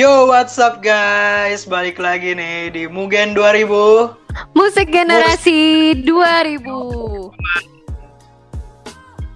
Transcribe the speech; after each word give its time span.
Yo, 0.00 0.32
what's 0.32 0.56
up 0.56 0.80
guys? 0.80 1.68
Balik 1.68 2.00
lagi 2.00 2.32
nih 2.32 2.72
di 2.72 2.88
Mugen 2.88 3.36
2000. 3.36 4.16
Musik 4.56 4.88
generasi 4.88 5.92
2000. 6.08 7.28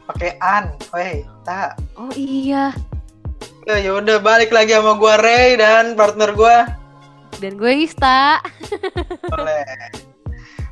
Pakai 0.08 0.40
an, 0.40 0.72
weh, 0.96 1.20
tak. 1.44 1.76
Oh 2.00 2.08
iya. 2.16 2.72
Ya 3.68 3.76
yaudah 3.76 4.16
balik 4.24 4.56
lagi 4.56 4.72
sama 4.72 4.96
gua 4.96 5.20
Ray 5.20 5.60
dan 5.60 6.00
partner 6.00 6.32
gua. 6.32 6.72
Dan 7.44 7.60
gue 7.60 7.84
Ista. 7.84 8.40
Boleh. 9.36 9.68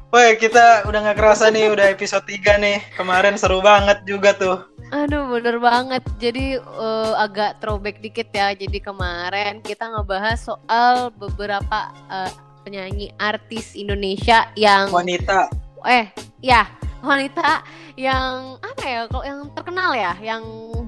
Woi, 0.08 0.40
kita 0.40 0.88
udah 0.88 1.04
nggak 1.04 1.20
kerasa 1.20 1.52
nih, 1.52 1.68
udah 1.68 1.92
episode 1.92 2.24
3 2.24 2.56
nih. 2.64 2.80
Kemarin 2.96 3.36
seru 3.36 3.60
banget 3.60 4.00
juga 4.08 4.32
tuh. 4.40 4.71
Aduh 4.92 5.24
bener 5.32 5.56
banget. 5.56 6.04
Jadi 6.20 6.60
eh, 6.60 7.12
agak 7.16 7.64
throwback 7.64 8.04
dikit 8.04 8.28
ya. 8.30 8.52
Jadi 8.52 8.78
kemarin 8.78 9.64
kita 9.64 9.88
ngebahas 9.88 10.36
soal 10.36 11.08
beberapa 11.16 11.88
eh, 12.12 12.30
penyanyi 12.62 13.10
artis 13.16 13.74
Indonesia 13.74 14.46
yang 14.54 14.92
Wanita. 14.92 15.50
eh 15.82 16.06
ya 16.38 16.62
wanita 17.02 17.66
yang 17.98 18.56
apa 18.62 18.82
ya 18.86 19.00
kalau 19.10 19.24
yang 19.26 19.40
terkenal 19.52 19.90
ya, 19.92 20.14
yang 20.22 20.42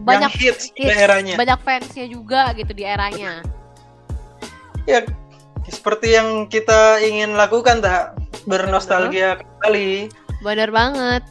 banyak 0.06 0.30
yang 0.30 0.40
hits, 0.54 0.70
di 0.72 0.86
hits, 0.86 0.94
daerahnya. 0.94 1.34
banyak 1.34 1.60
fansnya 1.66 2.06
juga 2.06 2.54
gitu 2.54 2.70
di 2.70 2.86
eranya. 2.86 3.42
Ya, 4.86 5.02
seperti 5.66 6.14
yang 6.14 6.46
kita 6.46 7.02
ingin 7.02 7.34
lakukan 7.34 7.82
tak 7.82 8.14
bernostalgia 8.46 9.42
kembali. 9.42 10.08
Bener 10.40 10.70
banget. 10.70 11.24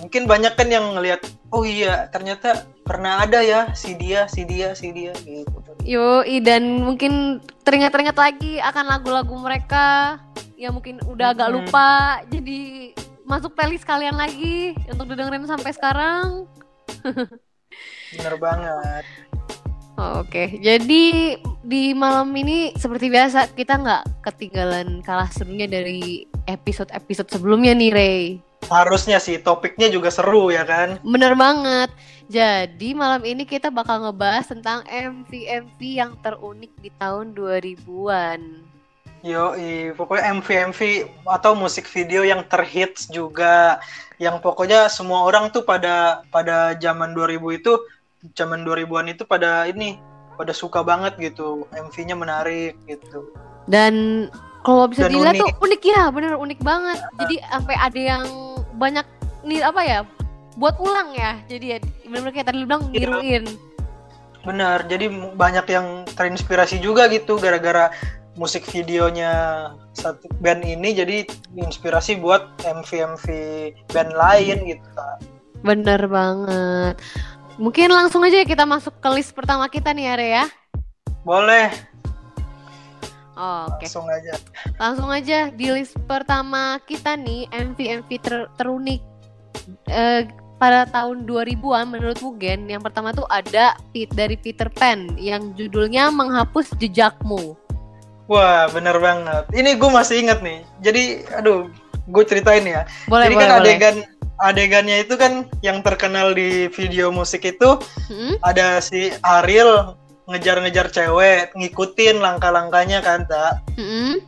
Mungkin 0.00 0.24
banyak 0.24 0.56
kan 0.56 0.68
yang 0.72 0.96
ngelihat, 0.96 1.20
oh 1.52 1.66
iya 1.66 2.08
ternyata 2.08 2.64
pernah 2.86 3.22
ada 3.22 3.44
ya 3.44 3.74
si 3.76 3.92
dia, 3.98 4.24
si 4.30 4.46
dia, 4.48 4.72
si 4.72 4.88
dia 4.94 5.12
gitu. 5.26 5.52
Yo, 5.84 6.22
dan 6.40 6.80
mungkin 6.80 7.42
teringat-teringat 7.66 8.16
lagi 8.16 8.62
akan 8.62 8.84
lagu-lagu 8.86 9.34
mereka 9.36 10.18
yang 10.56 10.78
mungkin 10.78 11.02
udah 11.04 11.34
agak 11.34 11.48
Mhm. 11.50 11.54
lupa, 11.58 11.90
jadi 12.30 12.60
masuk 13.26 13.52
playlist 13.58 13.86
kalian 13.86 14.14
lagi 14.14 14.78
untuk 14.86 15.10
didengerin 15.10 15.46
sampai 15.46 15.74
sekarang. 15.74 16.46
Bener 18.14 18.34
banget. 18.38 19.04
Oke, 19.92 20.58
jadi 20.58 21.36
di 21.62 21.94
malam 21.94 22.32
ini 22.34 22.74
seperti 22.74 23.06
biasa 23.12 23.54
kita 23.54 23.78
nggak 23.78 24.24
ketinggalan 24.24 25.04
kalah 25.04 25.30
serunya 25.30 25.68
dari 25.68 26.26
episode-episode 26.48 27.28
sebelumnya 27.30 27.76
nih, 27.76 27.90
Ray. 27.92 28.51
Harusnya 28.70 29.18
sih 29.18 29.42
topiknya 29.42 29.90
juga 29.90 30.12
seru 30.12 30.52
ya 30.52 30.62
kan. 30.62 31.00
Bener 31.02 31.34
banget. 31.34 31.90
Jadi 32.30 32.96
malam 32.96 33.20
ini 33.26 33.44
kita 33.44 33.68
bakal 33.68 34.08
ngebahas 34.08 34.48
tentang 34.48 34.80
MV-MV 34.88 35.78
yang 35.82 36.16
terunik 36.24 36.72
di 36.80 36.88
tahun 36.96 37.36
2000-an. 37.36 38.40
Yo, 39.22 39.54
pokoknya 39.94 40.34
MV-MV 40.42 40.80
atau 41.30 41.54
musik 41.54 41.86
video 41.86 42.26
yang 42.26 42.42
terhits 42.50 43.06
juga, 43.06 43.78
yang 44.18 44.42
pokoknya 44.42 44.90
semua 44.90 45.22
orang 45.28 45.46
tuh 45.54 45.62
pada 45.62 46.26
pada 46.34 46.74
zaman 46.74 47.14
2000 47.14 47.38
itu, 47.54 47.78
zaman 48.34 48.66
2000-an 48.66 49.14
itu 49.14 49.22
pada 49.22 49.70
ini, 49.70 50.02
pada 50.34 50.50
suka 50.50 50.82
banget 50.82 51.14
gitu, 51.22 51.70
MV-nya 51.70 52.18
menarik 52.18 52.74
gitu. 52.90 53.30
Dan 53.70 54.26
kalau 54.66 54.90
bisa 54.90 55.06
Dan 55.06 55.22
dilihat 55.22 55.38
unik. 55.38 55.42
tuh 55.42 55.50
unik 55.70 55.82
ya, 55.86 56.02
bener 56.10 56.32
unik 56.34 56.60
banget. 56.66 56.98
Jadi 57.22 57.36
sampai 57.46 57.76
ada 57.78 58.00
yang 58.00 58.24
banyak 58.82 59.06
nih 59.46 59.62
apa 59.62 59.80
ya, 59.86 59.98
buat 60.58 60.74
ulang 60.82 61.14
ya. 61.14 61.38
Jadi 61.46 61.66
ya 61.70 61.78
bener-bener 62.02 62.34
kayak 62.34 62.46
tadi 62.50 62.56
lu 62.58 62.66
bilang 62.66 62.90
Iya. 62.90 62.98
niruin. 63.06 63.44
Bener, 64.42 64.82
jadi 64.90 65.06
banyak 65.38 65.66
yang 65.70 65.86
terinspirasi 66.18 66.82
juga 66.82 67.06
gitu 67.06 67.38
gara-gara 67.38 67.94
musik 68.34 68.66
videonya 68.66 69.30
satu 69.94 70.26
band 70.42 70.66
ini 70.66 70.96
jadi 70.96 71.28
inspirasi 71.54 72.18
buat 72.18 72.48
MV-MV 72.66 73.26
band 73.92 74.10
lain 74.18 74.58
gitu. 74.66 74.88
Bener 75.62 76.00
banget. 76.10 76.98
Mungkin 77.60 77.92
langsung 77.94 78.24
aja 78.26 78.42
kita 78.42 78.66
masuk 78.66 78.98
ke 78.98 79.08
list 79.14 79.30
pertama 79.36 79.70
kita 79.70 79.94
nih 79.94 80.10
Are 80.10 80.26
ya. 80.26 80.44
Boleh, 81.22 81.70
Oh, 83.32 83.64
Oke, 83.66 83.84
langsung 83.84 84.06
aja. 84.06 84.32
langsung 84.76 85.08
aja 85.08 85.38
di 85.48 85.66
list 85.70 85.96
pertama 86.04 86.76
kita 86.82 87.16
nih 87.16 87.48
MV-MV 87.48 88.10
ter- 88.18 88.50
terunik 88.54 89.00
eh, 89.86 90.28
pada 90.56 90.86
tahun 90.86 91.24
2000-an 91.24 91.88
menurut 91.88 92.20
Mugen. 92.20 92.66
Yang 92.66 92.82
pertama 92.84 93.10
tuh 93.10 93.26
ada 93.26 93.72
Pit 93.90 94.12
dari 94.12 94.36
Peter 94.36 94.68
Pan 94.68 95.16
yang 95.16 95.50
judulnya 95.52 96.08
Menghapus 96.08 96.76
Jejakmu. 96.76 97.58
Wah, 98.26 98.68
bener 98.68 98.94
banget. 98.96 99.44
Ini 99.50 99.74
gue 99.74 99.90
masih 99.90 100.22
inget 100.22 100.38
nih. 100.38 100.62
Jadi, 100.80 101.02
aduh, 101.34 101.66
gue 102.06 102.24
ceritain 102.24 102.62
ya. 102.62 102.86
Boleh, 103.04 103.26
Jadi 103.26 103.34
boleh, 103.34 103.42
kan 103.42 103.50
boleh. 103.50 103.64
adegan 103.66 103.96
adegannya 104.38 104.96
itu 105.00 105.14
kan 105.14 105.32
yang 105.60 105.80
terkenal 105.80 106.30
di 106.30 106.66
video 106.68 107.08
musik 107.08 107.42
itu 107.42 107.78
Hmm? 108.06 108.34
ada 108.42 108.78
si 108.78 109.14
Ariel 109.22 109.94
ngejar-ngejar 110.30 110.86
cewek, 110.94 111.50
ngikutin 111.58 112.22
langkah-langkahnya 112.22 113.02
kan, 113.02 113.26
tak? 113.26 113.62
Mm-mm. 113.74 114.22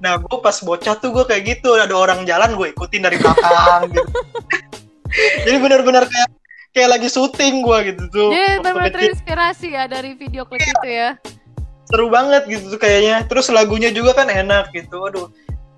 Nah, 0.00 0.16
gue 0.16 0.36
pas 0.40 0.56
bocah 0.64 0.96
tuh 0.96 1.12
gue 1.12 1.24
kayak 1.28 1.42
gitu, 1.44 1.76
ada 1.76 1.92
orang 1.92 2.24
jalan 2.24 2.56
gue 2.56 2.72
ikutin 2.72 3.04
dari 3.04 3.20
belakang 3.20 3.92
gitu. 3.92 4.10
Jadi 5.44 5.56
benar-benar 5.60 6.08
kayak 6.08 6.30
kayak 6.72 6.90
lagi 6.96 7.08
syuting 7.10 7.60
gue 7.60 7.78
gitu 7.92 8.04
tuh. 8.08 8.28
Waktu 8.32 8.62
benar-benar 8.64 8.88
kecil. 8.88 8.96
terinspirasi 8.96 9.68
ya 9.74 9.84
dari 9.90 10.16
video 10.16 10.48
klip 10.48 10.64
itu 10.64 10.88
ya. 10.88 11.18
Seru 11.90 12.08
banget 12.08 12.46
gitu 12.46 12.78
tuh 12.78 12.80
kayaknya. 12.80 13.26
Terus 13.26 13.50
lagunya 13.50 13.90
juga 13.90 14.16
kan 14.16 14.30
enak 14.30 14.72
gitu. 14.72 15.04
Aduh. 15.04 15.28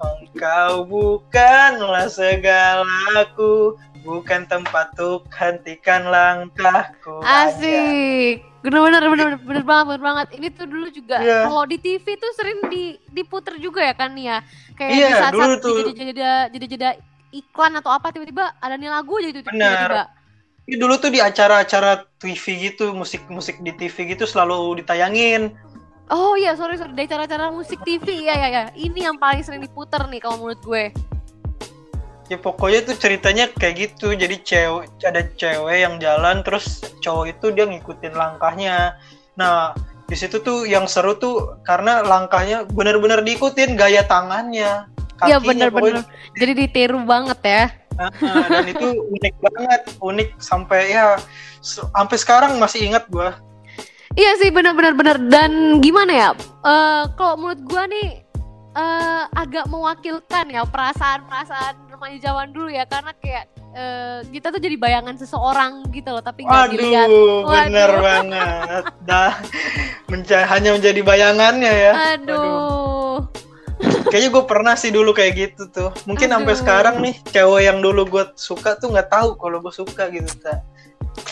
Engkau 0.02 0.82
bukanlah 0.82 2.10
segalaku, 2.10 3.78
bukan 4.02 4.50
tempat 4.50 4.90
untuk 4.98 5.30
hentikan 5.30 6.10
langkahku. 6.10 7.22
Asik. 7.22 8.51
Bener-bener 8.62 9.02
bener, 9.10 9.28
bener 9.42 9.64
banget, 9.66 9.86
bener 9.90 10.02
banget. 10.02 10.26
Ini 10.38 10.46
tuh 10.54 10.66
dulu 10.70 10.86
juga 10.94 11.18
Iya. 11.18 11.50
kalau 11.50 11.66
di 11.66 11.76
TV 11.82 12.04
tuh 12.14 12.30
sering 12.38 12.58
di 12.70 12.94
diputer 13.10 13.58
juga 13.58 13.82
ya 13.82 13.94
kan 13.94 14.14
ya. 14.14 14.38
Kayak 14.78 14.90
Iya, 14.94 15.06
di 15.06 15.14
saat, 15.18 15.32
dulu 15.34 15.42
saat 15.42 15.60
tuh. 15.60 15.76
jeda-jeda 15.90 16.30
jeda-jeda 16.48 16.88
iklan 17.34 17.72
atau 17.76 17.90
apa 17.90 18.14
tiba-tiba 18.14 18.54
ada 18.62 18.78
nih 18.78 18.86
lagu 18.86 19.18
aja 19.18 19.28
itu 19.34 19.40
tiba-tiba. 19.42 20.06
Ini 20.62 20.76
dulu 20.78 20.94
tuh 20.94 21.10
di 21.10 21.18
acara-acara 21.18 22.06
TV 22.22 22.70
gitu, 22.70 22.94
musik-musik 22.94 23.58
di 23.66 23.74
TV 23.74 24.14
gitu 24.14 24.30
selalu 24.30 24.78
ditayangin. 24.78 25.50
Oh 26.06 26.38
iya, 26.38 26.54
sorry 26.54 26.78
sorry 26.78 26.94
dari 26.94 27.10
cara-cara 27.10 27.50
musik 27.50 27.82
TV 27.82 28.30
ya 28.30 28.34
ya 28.36 28.48
ya. 28.48 28.64
Ini 28.78 29.10
yang 29.10 29.16
paling 29.18 29.42
sering 29.42 29.58
diputer 29.58 30.06
nih 30.06 30.22
kalau 30.22 30.38
menurut 30.38 30.62
gue. 30.62 30.94
Ya 32.32 32.41
pokoknya 32.41 32.88
tuh 32.88 32.97
ceritanya 32.97 33.53
kayak 33.53 33.93
gitu. 33.93 34.16
Jadi 34.16 34.41
cewek 34.41 34.88
ada 35.04 35.20
cewek 35.37 35.84
yang 35.84 36.00
jalan 36.00 36.41
terus 36.41 36.81
cowok 37.04 37.37
itu 37.37 37.53
dia 37.53 37.69
ngikutin 37.69 38.16
langkahnya. 38.16 38.97
Nah, 39.37 39.76
di 40.09 40.16
situ 40.16 40.41
tuh 40.41 40.65
yang 40.65 40.88
seru 40.88 41.12
tuh 41.20 41.60
karena 41.60 42.00
langkahnya 42.00 42.65
benar-benar 42.72 43.20
diikutin 43.20 43.76
gaya 43.76 44.00
tangannya. 44.09 44.88
Iya 45.28 45.37
kakinya, 45.37 45.69
bener-bener. 45.69 46.04
Jadi 46.41 46.53
ditiru 46.56 47.04
banget 47.04 47.41
ya. 47.44 47.65
dan 47.93 48.64
itu 48.64 48.88
unik 49.12 49.34
banget, 49.44 49.82
unik 50.00 50.28
sampai 50.41 50.97
ya 50.97 51.20
sampai 51.60 52.16
sekarang 52.16 52.56
masih 52.56 52.88
ingat 52.88 53.04
gua. 53.12 53.37
Iya 54.16 54.41
sih 54.41 54.49
benar-benar 54.49 54.97
benar 54.97 55.16
dan 55.28 55.84
gimana 55.84 56.12
ya? 56.12 56.31
Eh 56.64 57.03
kalau 57.20 57.37
menurut 57.37 57.61
gua 57.69 57.85
nih 57.93 58.25
eh 58.73 59.25
agak 59.37 59.69
mewakilkan 59.69 60.49
ya 60.49 60.64
perasaan-perasaan 60.64 61.91
remaja 62.02 62.34
zaman 62.34 62.50
dulu 62.50 62.66
ya 62.66 62.82
karena 62.82 63.14
kayak 63.14 63.44
eh, 63.72 64.19
kita 64.34 64.50
tuh 64.50 64.58
jadi 64.58 64.75
bayangan 64.75 65.14
seseorang 65.14 65.87
gitu 65.94 66.10
loh 66.10 66.19
tapi 66.19 66.43
nggak 66.43 66.66
dilihat. 66.75 67.06
Aduh, 67.06 67.46
bener 67.46 67.90
Waduh. 67.94 68.02
banget. 68.02 68.84
Dah 69.06 69.32
menca- 70.10 70.49
hanya 70.50 70.75
menjadi 70.75 70.99
bayangannya 70.99 71.70
ya. 71.70 71.93
Aduh. 72.19 73.22
Kayaknya 74.10 74.28
gue 74.34 74.44
pernah 74.44 74.75
sih 74.75 74.90
dulu 74.90 75.14
kayak 75.14 75.32
gitu 75.38 75.70
tuh. 75.70 75.94
Mungkin 76.04 76.34
sampai 76.34 76.52
Aduh. 76.52 76.60
sekarang 76.60 76.94
nih 76.99 77.14
cewek 77.31 77.62
yang 77.62 77.78
dulu 77.78 78.02
gue 78.04 78.25
suka 78.34 78.75
tuh 78.75 78.90
nggak 78.90 79.06
tahu 79.06 79.38
kalau 79.38 79.62
gue 79.62 79.70
suka 79.70 80.10
gitu. 80.10 80.26
Ta. 80.43 80.58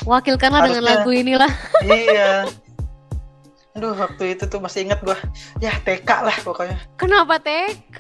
Wakilkanlah 0.06 0.70
dengan 0.70 0.86
Harusnya- 0.86 1.02
lagu 1.02 1.10
inilah. 1.10 1.50
iya. 1.82 2.46
Aduh 3.74 3.98
waktu 3.98 4.38
itu 4.38 4.46
tuh 4.46 4.62
masih 4.62 4.86
inget 4.86 5.02
gue. 5.02 5.18
Ya 5.58 5.74
TK 5.82 6.06
lah 6.22 6.36
pokoknya. 6.46 6.78
Kenapa 6.94 7.42
TK? 7.42 7.98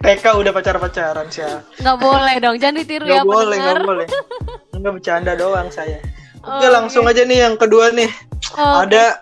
TK 0.00 0.24
udah 0.32 0.52
pacar-pacaran 0.52 1.28
sih. 1.28 1.44
Nggak 1.80 1.98
boleh 2.00 2.34
dong, 2.40 2.56
jangan 2.56 2.76
ditiru 2.80 3.04
Gak 3.04 3.20
ya 3.20 3.22
boleh, 3.22 3.56
pendengar. 3.60 3.76
gak 3.76 3.84
boleh. 3.86 4.06
Enggak 4.72 4.92
bercanda 4.96 5.32
doang 5.36 5.68
saya. 5.68 6.00
Oh, 6.40 6.56
Oke 6.56 6.66
langsung 6.70 7.04
aja 7.04 7.22
nih 7.26 7.44
yang 7.44 7.54
kedua 7.60 7.92
nih. 7.92 8.08
Oh, 8.56 8.86
Ada 8.86 9.20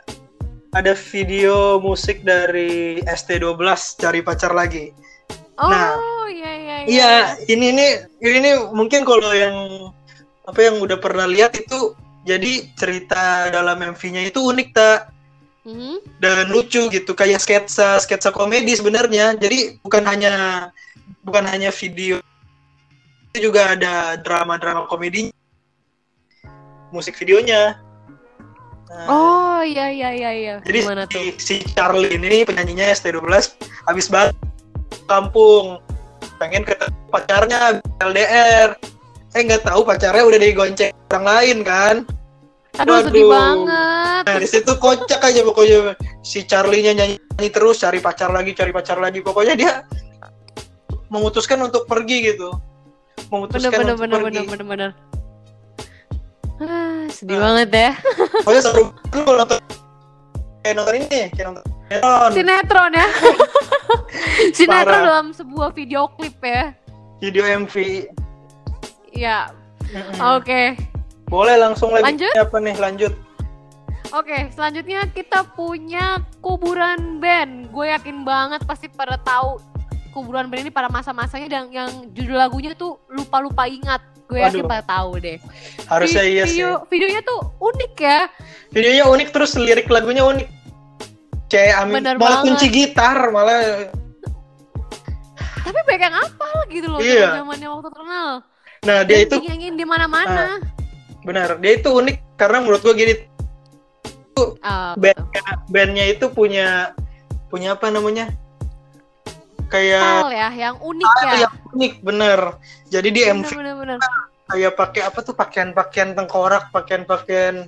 ada 0.77 0.93
video 0.93 1.81
musik 1.81 2.21
dari 2.23 3.01
ST12 3.03 3.57
cari 3.99 4.21
pacar 4.21 4.53
lagi. 4.53 4.93
Oh, 5.57 5.67
Nah, 5.67 5.97
iya 6.29 6.51
iya 6.53 6.77
Iya, 6.85 7.13
ini 7.49 7.73
nih 7.73 7.91
ini 8.21 8.39
nih 8.45 8.55
mungkin 8.71 9.03
kalau 9.03 9.33
yang 9.33 9.57
apa 10.47 10.61
yang 10.63 10.79
udah 10.79 11.01
pernah 11.01 11.25
lihat 11.27 11.57
itu 11.57 11.97
jadi 12.23 12.71
cerita 12.77 13.49
dalam 13.49 13.81
MV-nya 13.83 14.29
itu 14.29 14.45
unik 14.45 14.69
tak. 14.71 15.11
Hmm? 15.67 15.99
dan 16.23 16.47
lucu 16.55 16.87
gitu 16.87 17.11
kayak 17.11 17.43
sketsa 17.43 17.99
sketsa 17.99 18.31
komedi 18.31 18.79
sebenarnya 18.79 19.35
jadi 19.35 19.75
bukan 19.83 20.07
hanya 20.07 20.33
bukan 21.27 21.43
hanya 21.43 21.75
video 21.75 22.23
itu 23.35 23.51
juga 23.51 23.75
ada 23.75 24.15
drama 24.15 24.63
drama 24.63 24.87
komedi 24.87 25.35
musik 26.95 27.19
videonya 27.19 27.83
Nah, 28.87 29.11
Oh 29.11 29.61
iya 29.67 29.91
iya 29.91 30.15
iya 30.15 30.31
iya. 30.31 30.55
jadi 30.63 30.87
Gimana 30.87 31.03
si, 31.11 31.19
tuh? 31.19 31.27
si 31.43 31.55
Charlie 31.75 32.15
ini 32.15 32.47
penyanyinya 32.47 32.87
ST12 32.95 33.27
habis 33.83 34.07
banget 34.07 34.39
kampung 35.11 35.83
pengen 36.39 36.63
ketemu 36.63 36.95
pacarnya 37.11 37.83
LDR 37.99 38.79
eh 39.35 39.43
nggak 39.43 39.67
tahu 39.67 39.83
pacarnya 39.83 40.23
udah 40.23 40.39
digonceng 40.39 40.95
orang 41.11 41.25
lain 41.27 41.59
kan 41.67 41.97
Aduh 42.79 43.03
sedih 43.03 43.27
Waduh. 43.27 43.35
banget. 43.35 43.96
Nah, 44.27 44.37
di 44.37 44.49
situ 44.51 44.75
kocak 44.75 45.23
aja 45.23 45.41
pokoknya 45.41 45.95
si 46.21 46.43
Charlie-nya 46.43 46.93
nyanyi, 46.93 47.15
nyanyi 47.33 47.51
terus 47.51 47.79
cari 47.79 48.03
pacar 48.03 48.29
lagi, 48.29 48.53
cari 48.53 48.75
pacar 48.75 48.99
lagi. 48.99 49.23
Pokoknya 49.23 49.55
dia 49.55 49.73
memutuskan 51.09 51.63
untuk 51.63 51.87
pergi 51.87 52.35
gitu. 52.35 52.51
Memutuskan 53.29 53.71
bener 53.73 53.95
untuk 53.95 54.03
bener 54.03 54.19
pergi. 54.21 54.39
bener 54.43 54.47
bener 54.51 54.67
bener. 54.67 54.91
Ah, 56.59 57.07
sedih 57.07 57.37
Nah. 57.37 57.43
banget 57.47 57.69
ya. 57.71 57.91
Pokoknya 58.43 58.63
seru 58.63 58.83
lu 58.91 59.21
kalau 59.23 59.39
nonton 59.39 59.59
kayak 60.61 60.75
nonton 60.75 60.95
ini, 60.97 61.21
kayak 61.31 61.47
nonton 61.47 61.65
sinetron, 61.87 62.31
Sinetron 62.35 62.91
ya. 62.93 63.07
Sinetron 64.59 64.91
Parah. 64.91 65.05
dalam 65.07 65.27
sebuah 65.31 65.71
video 65.71 66.11
klip 66.11 66.35
ya. 66.41 66.75
video 67.17 67.47
MV. 67.47 67.75
Ya, 69.15 69.49
oke. 70.19 70.75
Boleh 71.27 71.57
langsung 71.57 71.89
lagi 71.89 72.05
Lanjut? 72.05 72.33
apa 72.35 72.57
nih? 72.59 72.75
Lanjut. 72.77 73.13
Oke, 74.09 74.49
selanjutnya 74.51 75.09
kita 75.09 75.43
punya 75.53 76.19
kuburan 76.39 77.19
band. 77.19 77.69
Gue 77.69 77.91
yakin 77.91 78.23
banget 78.23 78.63
pasti 78.63 78.87
pada 78.87 79.19
tahu 79.19 79.59
kuburan 80.11 80.47
band 80.47 80.63
ini 80.63 80.73
pada 80.73 80.87
masa-masanya 80.87 81.49
dan 81.49 81.63
yang 81.69 81.91
judul 82.11 82.37
lagunya 82.37 82.73
tuh 82.73 83.03
lupa-lupa 83.07 83.67
ingat. 83.67 84.01
Gue 84.27 84.43
yakin 84.43 84.63
Waduh. 84.63 84.71
pada 84.71 84.85
tahu 84.85 85.11
deh. 85.19 85.39
Harusnya 85.87 86.23
iya 86.23 86.43
sih. 86.45 86.59
video, 86.59 86.83
Videonya 86.87 87.21
tuh 87.23 87.41
unik 87.59 87.93
ya. 87.97 88.21
Videonya 88.71 89.05
unik 89.07 89.29
terus 89.31 89.53
lirik 89.55 89.87
lagunya 89.87 90.23
unik. 90.23 90.49
Kayak 91.47 91.75
Amin 91.79 92.03
Bener 92.03 92.15
malah 92.19 92.43
banget. 92.43 92.47
kunci 92.51 92.67
gitar 92.69 93.31
malah. 93.31 93.87
Tapi 95.63 95.93
yang 95.99 96.15
apal 96.15 96.55
gitu 96.67 96.87
loh 96.91 96.99
Iya. 96.99 97.39
zamannya 97.39 97.69
waktu 97.71 97.89
terkenal. 97.89 98.29
Nah, 98.83 98.99
dia 99.03 99.19
itu 99.23 99.35
dinyanyiin 99.39 99.75
di 99.75 99.87
mana-mana. 99.87 100.59
benar. 101.23 101.59
Dia 101.59 101.79
itu 101.79 101.91
unik 101.91 102.39
karena 102.39 102.63
menurut 102.63 102.83
gua 102.83 102.95
gini, 102.95 103.15
Ah, 104.61 104.93
band 105.01 105.17
betul. 105.17 105.57
bandnya 105.73 106.05
itu 106.13 106.29
punya 106.29 106.93
punya 107.49 107.73
apa 107.73 107.89
namanya 107.89 108.29
kayak 109.73 110.03
Style 110.03 110.35
ya, 110.37 110.49
yang 110.53 110.77
unik 110.77 111.09
ah, 111.09 111.23
ya. 111.25 111.35
yang 111.49 111.55
unik 111.73 111.93
bener 112.05 112.41
jadi 112.93 113.09
di 113.09 113.21
MV 113.25 113.49
Bener-bener. 113.49 113.99
kayak 114.47 114.73
pakai 114.77 115.03
apa 115.09 115.19
tuh 115.25 115.33
pakaian-pakaian 115.33 116.13
tengkorak 116.13 116.69
pakaian-pakaian 116.71 117.67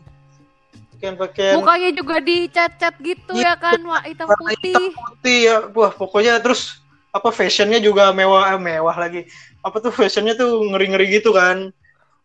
pakaian-pakaian 0.94 1.54
Mukanya 1.56 1.90
juga 1.94 2.16
dicat-cat 2.20 2.94
gitu 3.00 3.32
Iya, 3.32 3.54
ya 3.54 3.62
kan, 3.62 3.78
wah 3.86 4.02
hitam 4.04 4.28
putih. 4.28 4.74
hitam 4.76 4.84
putih 4.92 5.38
ya 5.48 5.56
wah 5.72 5.90
pokoknya 5.90 6.36
terus 6.38 6.78
apa 7.08 7.32
fashionnya 7.32 7.80
juga 7.80 8.12
mewah 8.12 8.54
eh, 8.54 8.60
mewah 8.60 8.94
lagi 8.94 9.24
apa 9.64 9.76
tuh 9.80 9.88
fashionnya 9.90 10.36
tuh 10.36 10.60
ngeri-ngeri 10.68 11.16
gitu 11.18 11.32
kan 11.32 11.72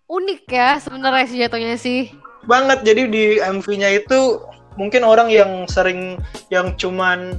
Unik 0.03 0.45
ya 0.51 0.77
sebenarnya 0.77 1.25
sih 1.25 1.37
jatuhnya 1.39 1.77
sih. 1.79 2.11
Banget 2.45 2.79
jadi 2.83 3.03
di 3.07 3.23
MV-nya 3.39 3.89
itu 4.03 4.43
mungkin 4.75 5.05
orang 5.05 5.29
yang 5.29 5.69
sering 5.69 6.17
yang 6.49 6.73
cuman 6.75 7.37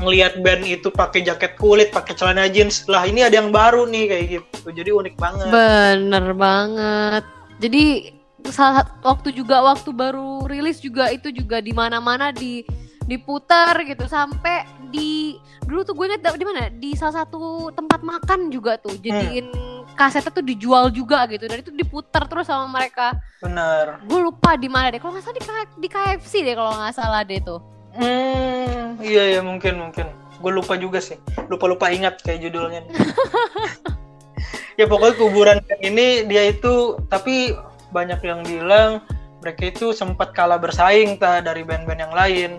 ngelihat 0.00 0.40
band 0.40 0.64
itu 0.64 0.88
pakai 0.88 1.20
jaket 1.20 1.60
kulit, 1.60 1.92
pakai 1.92 2.16
celana 2.16 2.48
jeans. 2.48 2.88
Lah 2.88 3.04
ini 3.04 3.20
ada 3.20 3.36
yang 3.36 3.52
baru 3.52 3.84
nih 3.84 4.04
kayak 4.08 4.24
gitu. 4.32 4.68
Jadi 4.72 4.90
unik 4.90 5.14
banget. 5.20 5.52
Bener 5.52 6.26
banget. 6.32 7.24
Jadi 7.60 8.16
saat 8.48 8.88
waktu 9.04 9.36
juga 9.36 9.60
waktu 9.60 9.92
baru 9.92 10.48
rilis 10.48 10.80
juga 10.80 11.12
itu 11.12 11.28
juga 11.28 11.60
di 11.60 11.76
mana-mana 11.76 12.32
di 12.32 12.64
diputar 13.04 13.74
gitu 13.84 14.08
sampai 14.08 14.64
di 14.88 15.36
dulu 15.66 15.82
tuh 15.82 15.92
gue 15.98 16.06
inget 16.08 16.22
di 16.38 16.46
mana 16.46 16.70
di 16.72 16.94
salah 16.94 17.26
satu 17.26 17.68
tempat 17.74 18.00
makan 18.06 18.48
juga 18.48 18.78
tuh 18.78 18.94
jadiin 19.02 19.50
kasetnya 19.92 20.30
tuh 20.30 20.42
dijual 20.42 20.88
juga 20.88 21.24
gitu 21.26 21.44
dan 21.44 21.60
itu 21.60 21.70
diputar 21.70 22.24
terus 22.24 22.46
sama 22.46 22.66
mereka 22.66 23.14
Bener. 23.38 24.00
gue 24.02 24.20
lupa 24.20 24.56
di 24.56 24.66
mana 24.66 24.88
deh 24.88 24.98
kalau 24.98 25.12
nggak 25.12 25.24
salah 25.24 25.36
di, 25.36 25.42
K- 25.42 25.76
di 25.76 25.88
KFC 25.88 26.32
deh 26.40 26.54
kalau 26.54 26.72
nggak 26.72 26.94
salah 26.94 27.22
deh 27.22 27.40
tuh 27.40 27.60
Hmm, 27.90 29.02
iya 29.02 29.34
ya 29.34 29.40
mungkin 29.42 29.74
mungkin. 29.74 30.06
Gue 30.38 30.54
lupa 30.54 30.78
juga 30.78 31.02
sih. 31.02 31.18
Lupa-lupa 31.50 31.90
ingat 31.90 32.22
kayak 32.22 32.46
judulnya. 32.46 32.86
ya 34.78 34.86
pokoknya 34.86 35.14
kuburan 35.18 35.58
ini 35.82 36.22
dia 36.24 36.48
itu 36.48 36.96
tapi 37.10 37.52
banyak 37.90 38.22
yang 38.22 38.40
bilang 38.46 39.02
mereka 39.42 39.74
itu 39.74 39.90
sempat 39.90 40.30
kalah 40.36 40.62
bersaing 40.62 41.18
ta 41.18 41.42
dari 41.42 41.66
band-band 41.66 42.00
yang 42.00 42.14
lain. 42.14 42.50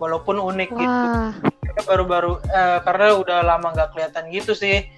Walaupun 0.00 0.40
unik 0.40 0.70
gitu. 0.72 0.88
wah 0.88 1.30
Mereka 1.62 1.80
baru-baru 1.86 2.32
eh, 2.42 2.78
karena 2.82 3.06
udah 3.14 3.38
lama 3.44 3.68
nggak 3.70 3.92
kelihatan 3.92 4.32
gitu 4.32 4.56
sih. 4.56 4.88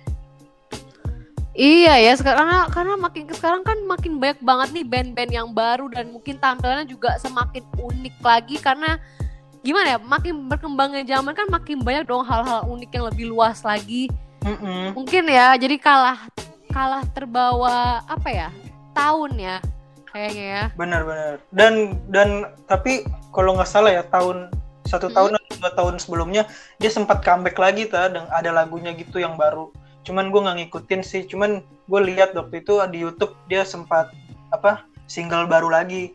Iya 1.55 2.03
ya, 2.03 2.13
sekarang 2.19 2.51
karena, 2.51 2.61
karena 2.67 2.95
makin 2.99 3.23
ke 3.31 3.35
sekarang 3.39 3.63
kan 3.63 3.79
makin 3.87 4.19
banyak 4.19 4.43
banget 4.43 4.69
nih 4.75 4.87
band-band 4.91 5.31
yang 5.31 5.49
baru 5.55 5.87
dan 5.87 6.11
mungkin 6.11 6.35
tampilannya 6.43 6.83
juga 6.91 7.15
semakin 7.23 7.63
unik 7.79 8.17
lagi 8.19 8.59
karena 8.59 8.99
gimana 9.63 9.95
ya, 9.95 9.99
makin 10.03 10.51
berkembangnya 10.51 11.07
zaman 11.07 11.31
kan 11.31 11.47
makin 11.47 11.79
banyak 11.79 12.11
dong 12.11 12.27
hal-hal 12.27 12.67
unik 12.67 12.91
yang 12.91 13.07
lebih 13.07 13.31
luas 13.31 13.63
lagi. 13.63 14.11
Mm-mm. 14.43 14.99
Mungkin 14.99 15.31
ya, 15.31 15.55
jadi 15.55 15.79
kalah 15.79 16.27
kalah 16.75 17.07
terbawa 17.15 18.03
apa 18.11 18.29
ya? 18.35 18.49
Tahun 18.91 19.31
ya 19.39 19.63
kayaknya 20.11 20.45
ya. 20.45 20.65
Benar-benar. 20.75 21.39
Dan 21.55 22.03
dan 22.11 22.51
tapi 22.67 23.07
kalau 23.31 23.55
nggak 23.55 23.71
salah 23.71 23.95
ya 23.95 24.03
tahun 24.03 24.51
satu 24.91 25.07
tahun 25.11 25.39
atau 25.39 25.55
dua 25.59 25.71
tahun 25.75 25.95
sebelumnya 26.03 26.51
dia 26.79 26.91
sempat 26.93 27.23
comeback 27.25 27.57
lagi 27.59 27.87
ta 27.87 28.11
dan 28.11 28.27
ada 28.31 28.51
lagunya 28.51 28.91
gitu 28.95 29.23
yang 29.23 29.39
baru. 29.39 29.71
Cuman 30.05 30.31
gue 30.31 30.41
nggak 30.45 30.57
ngikutin 30.63 31.03
sih. 31.03 31.25
Cuman 31.27 31.65
gue 31.65 32.01
lihat 32.13 32.37
waktu 32.37 32.61
itu 32.63 32.79
di 32.93 33.03
YouTube 33.03 33.35
dia 33.49 33.65
sempat 33.65 34.13
apa 34.53 34.85
single 35.09 35.49
baru 35.49 35.73
lagi. 35.73 36.13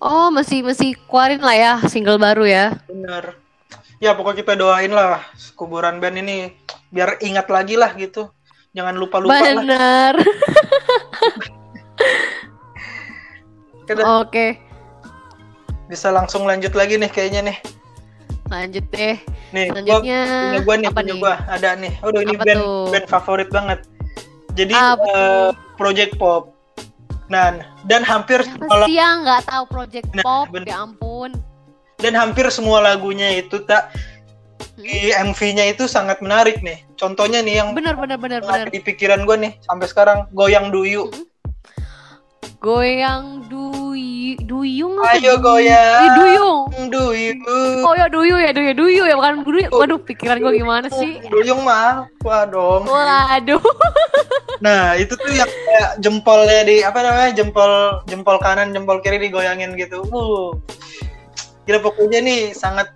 Oh, 0.00 0.28
masih 0.28 0.64
masih 0.64 0.96
keluarin 1.08 1.40
lah 1.40 1.56
ya 1.56 1.72
single 1.88 2.20
baru 2.20 2.44
ya. 2.48 2.76
Bener. 2.88 3.36
Ya 3.96 4.12
pokoknya 4.12 4.44
kita 4.44 4.52
doain 4.60 4.92
lah 4.92 5.24
kuburan 5.56 6.00
band 6.00 6.20
ini 6.20 6.52
biar 6.92 7.16
ingat 7.24 7.48
lagi 7.48 7.76
lah 7.80 7.96
gitu. 7.96 8.28
Jangan 8.76 8.96
lupa-lupa 8.96 9.32
lah. 9.32 9.56
Bener. 9.56 10.14
Oke, 14.18 14.58
bisa 15.86 16.10
langsung 16.10 16.42
lanjut 16.42 16.74
lagi 16.74 16.98
nih 16.98 17.06
kayaknya 17.06 17.54
nih. 17.54 17.58
Lanjut 18.46 18.84
deh. 18.88 19.16
Nih, 19.48 19.66
gua 19.66 19.74
Selanjutnya 19.74 20.20
punya 20.24 20.60
gua 20.60 20.74
nih, 20.76 20.86
apa 20.86 20.96
punya 20.96 21.06
nih? 21.08 21.20
gua 21.20 21.34
ada 21.46 21.70
nih. 21.74 21.92
Aduh 22.00 22.20
ini 22.20 22.34
Apa 22.34 22.44
band 22.44 22.60
tuh? 22.60 22.86
band 22.90 23.06
favorit 23.06 23.48
banget. 23.48 23.78
Jadi 24.52 24.72
Apa 24.72 25.04
eh, 25.06 25.48
Project 25.74 26.12
Pop. 26.16 26.42
Nah, 27.26 27.58
dan 27.84 28.02
hampir 28.02 28.46
sih 28.86 28.94
yang 28.94 29.22
nggak 29.22 29.42
tahu 29.44 29.64
Project 29.66 30.08
Nah, 30.12 30.22
Pop? 30.22 30.46
bener. 30.48 30.66
Ya 30.66 30.78
ampun. 30.80 31.30
dan 31.96 32.12
hampir 32.12 32.44
semua 32.50 32.78
lagunya 32.78 33.32
itu 33.34 33.56
tak 33.62 33.88
Hmm? 34.76 34.84
di 34.84 35.08
MV-nya 35.08 35.72
itu 35.72 35.88
sangat 35.88 36.20
menarik 36.20 36.60
nih. 36.60 36.84
Contohnya 36.94 37.40
nih 37.40 37.64
yang 37.64 37.72
bener 37.72 37.96
yang 37.96 38.04
ada 38.04 38.20
bener. 38.20 38.40
di 38.68 38.76
pikiran 38.78 39.24
gua 39.24 39.32
nih 39.34 39.56
sampai 39.64 39.88
sekarang 39.88 40.18
goyang 40.30 40.68
duyu. 40.68 41.08
Goyang 42.56 43.44
duy 43.52 44.32
duyung 44.40 44.96
Ayo 45.04 45.36
goyang. 45.44 46.02
Ih, 46.08 46.10
duyung. 46.16 46.60
Duyu. 46.88 47.32
Oh 47.84 47.92
ya 47.92 48.08
duyu 48.08 48.36
ya 48.40 48.50
duyu 48.56 48.72
duyu 48.72 49.02
ya 49.04 49.14
bukan 49.18 49.44
duyu. 49.44 49.68
Waduh 49.68 50.00
pikiran 50.00 50.40
gue 50.40 50.52
gimana 50.56 50.88
sih? 50.88 51.20
Duyung 51.28 51.60
mah, 51.68 52.08
wah 52.24 52.44
dong. 52.48 52.88
Waduh. 52.88 53.60
Nah, 54.56 54.96
itu 54.96 55.12
tuh 55.12 55.28
yang 55.36 55.44
kayak 55.44 56.00
jempolnya 56.00 56.64
di 56.64 56.80
apa 56.80 57.04
namanya? 57.04 57.28
Jempol 57.36 58.00
jempol 58.08 58.40
kanan, 58.40 58.72
jempol 58.72 59.04
kiri 59.04 59.20
digoyangin 59.20 59.76
gitu. 59.76 60.00
Uh. 60.08 60.56
Gila 61.68 61.84
pokoknya 61.84 62.24
nih 62.24 62.56
sangat 62.56 62.88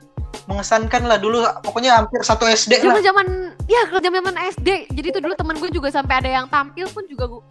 mengesankan 0.49 1.05
lah 1.05 1.21
dulu 1.21 1.45
pokoknya 1.61 2.01
hampir 2.01 2.25
satu 2.25 2.49
SD 2.49 2.81
lah. 2.81 2.97
Zaman 2.97 3.05
zaman 3.05 3.27
ya 3.69 3.85
kalau 3.93 4.01
zaman 4.01 4.25
zaman 4.25 4.37
SD. 4.57 4.69
Jadi 4.89 5.09
tuh 5.13 5.21
dulu 5.21 5.35
temen 5.37 5.61
gue 5.61 5.69
juga 5.69 5.93
sampai 5.93 6.25
ada 6.25 6.31
yang 6.33 6.49
tampil 6.49 6.89
pun 6.89 7.05
juga 7.05 7.29
gue 7.29 7.43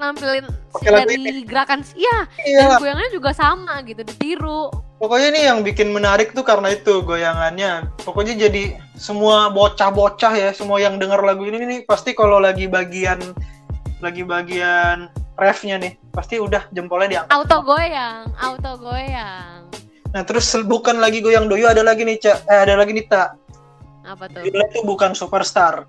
nampilin 0.00 0.48
lagu 0.80 0.96
dari 1.04 1.44
gerakan 1.44 1.84
iya 1.94 2.24
Iya. 2.42 2.58
dan 2.64 2.80
goyangannya 2.80 3.12
juga 3.12 3.30
sama 3.30 3.84
gitu 3.84 4.00
ditiru 4.00 4.72
Pokoknya 5.00 5.32
nih 5.32 5.44
yang 5.48 5.64
bikin 5.64 5.96
menarik 5.96 6.36
tuh 6.36 6.44
karena 6.44 6.76
itu 6.76 7.00
goyangannya. 7.00 7.88
Pokoknya 8.04 8.36
jadi 8.36 8.76
semua 9.00 9.48
bocah-bocah 9.48 10.36
ya, 10.36 10.52
semua 10.52 10.76
yang 10.76 11.00
denger 11.00 11.24
lagu 11.24 11.40
ini 11.48 11.56
nih 11.64 11.80
pasti 11.88 12.12
kalau 12.12 12.36
lagi 12.36 12.68
bagian 12.68 13.16
lagi 14.04 14.28
bagian 14.28 15.08
refnya 15.40 15.80
nih, 15.80 15.96
pasti 16.12 16.36
udah 16.36 16.68
jempolnya 16.76 17.08
diangkat. 17.16 17.32
auto 17.32 17.64
goyang 17.64 18.28
auto 18.36 18.76
goyang 18.76 19.64
Nah 20.12 20.20
terus 20.20 20.52
bukan 20.68 21.00
lagi 21.00 21.24
goyang 21.24 21.48
doyo 21.48 21.72
ada 21.72 21.80
lagi 21.80 22.04
nih 22.04 22.20
cak, 22.20 22.44
eh, 22.44 22.60
ada 22.68 22.76
lagi 22.76 22.92
nih 22.92 23.08
tak. 23.08 23.40
Apa 24.04 24.28
tuh? 24.28 24.44
Judulnya 24.44 24.68
tuh 24.68 24.84
bukan 24.84 25.16
superstar. 25.16 25.88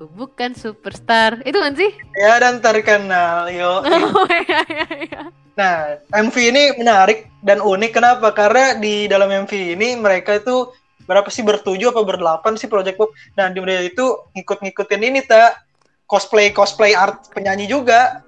Ku 0.00 0.08
bukan 0.08 0.56
superstar. 0.56 1.44
Itu 1.44 1.60
kan 1.60 1.76
sih? 1.76 1.92
Ya 2.16 2.40
dan 2.40 2.64
terkenal 2.64 3.52
yo. 3.52 3.84
Oh 4.16 4.24
iya 4.32 4.64
iya 4.64 4.86
iya. 4.96 5.20
Nah 5.60 6.00
MV 6.08 6.32
ini 6.40 6.72
menarik 6.80 7.28
dan 7.44 7.60
unik 7.60 8.00
kenapa? 8.00 8.32
Karena 8.32 8.80
di 8.80 9.04
dalam 9.04 9.28
MV 9.28 9.52
ini 9.76 10.00
mereka 10.00 10.40
itu 10.40 10.72
berapa 11.04 11.28
sih 11.28 11.44
bertujuh 11.44 11.92
apa 11.92 12.00
berdelapan 12.00 12.56
sih 12.56 12.64
Project 12.64 12.96
Pop. 12.96 13.12
Nah 13.36 13.52
di 13.52 13.60
mereka 13.60 13.92
itu 13.92 14.06
ngikut-ngikutin 14.32 15.04
ini 15.04 15.20
tak 15.20 15.60
cosplay 16.08 16.48
cosplay 16.48 16.96
art 16.96 17.28
penyanyi 17.36 17.68
juga. 17.68 18.24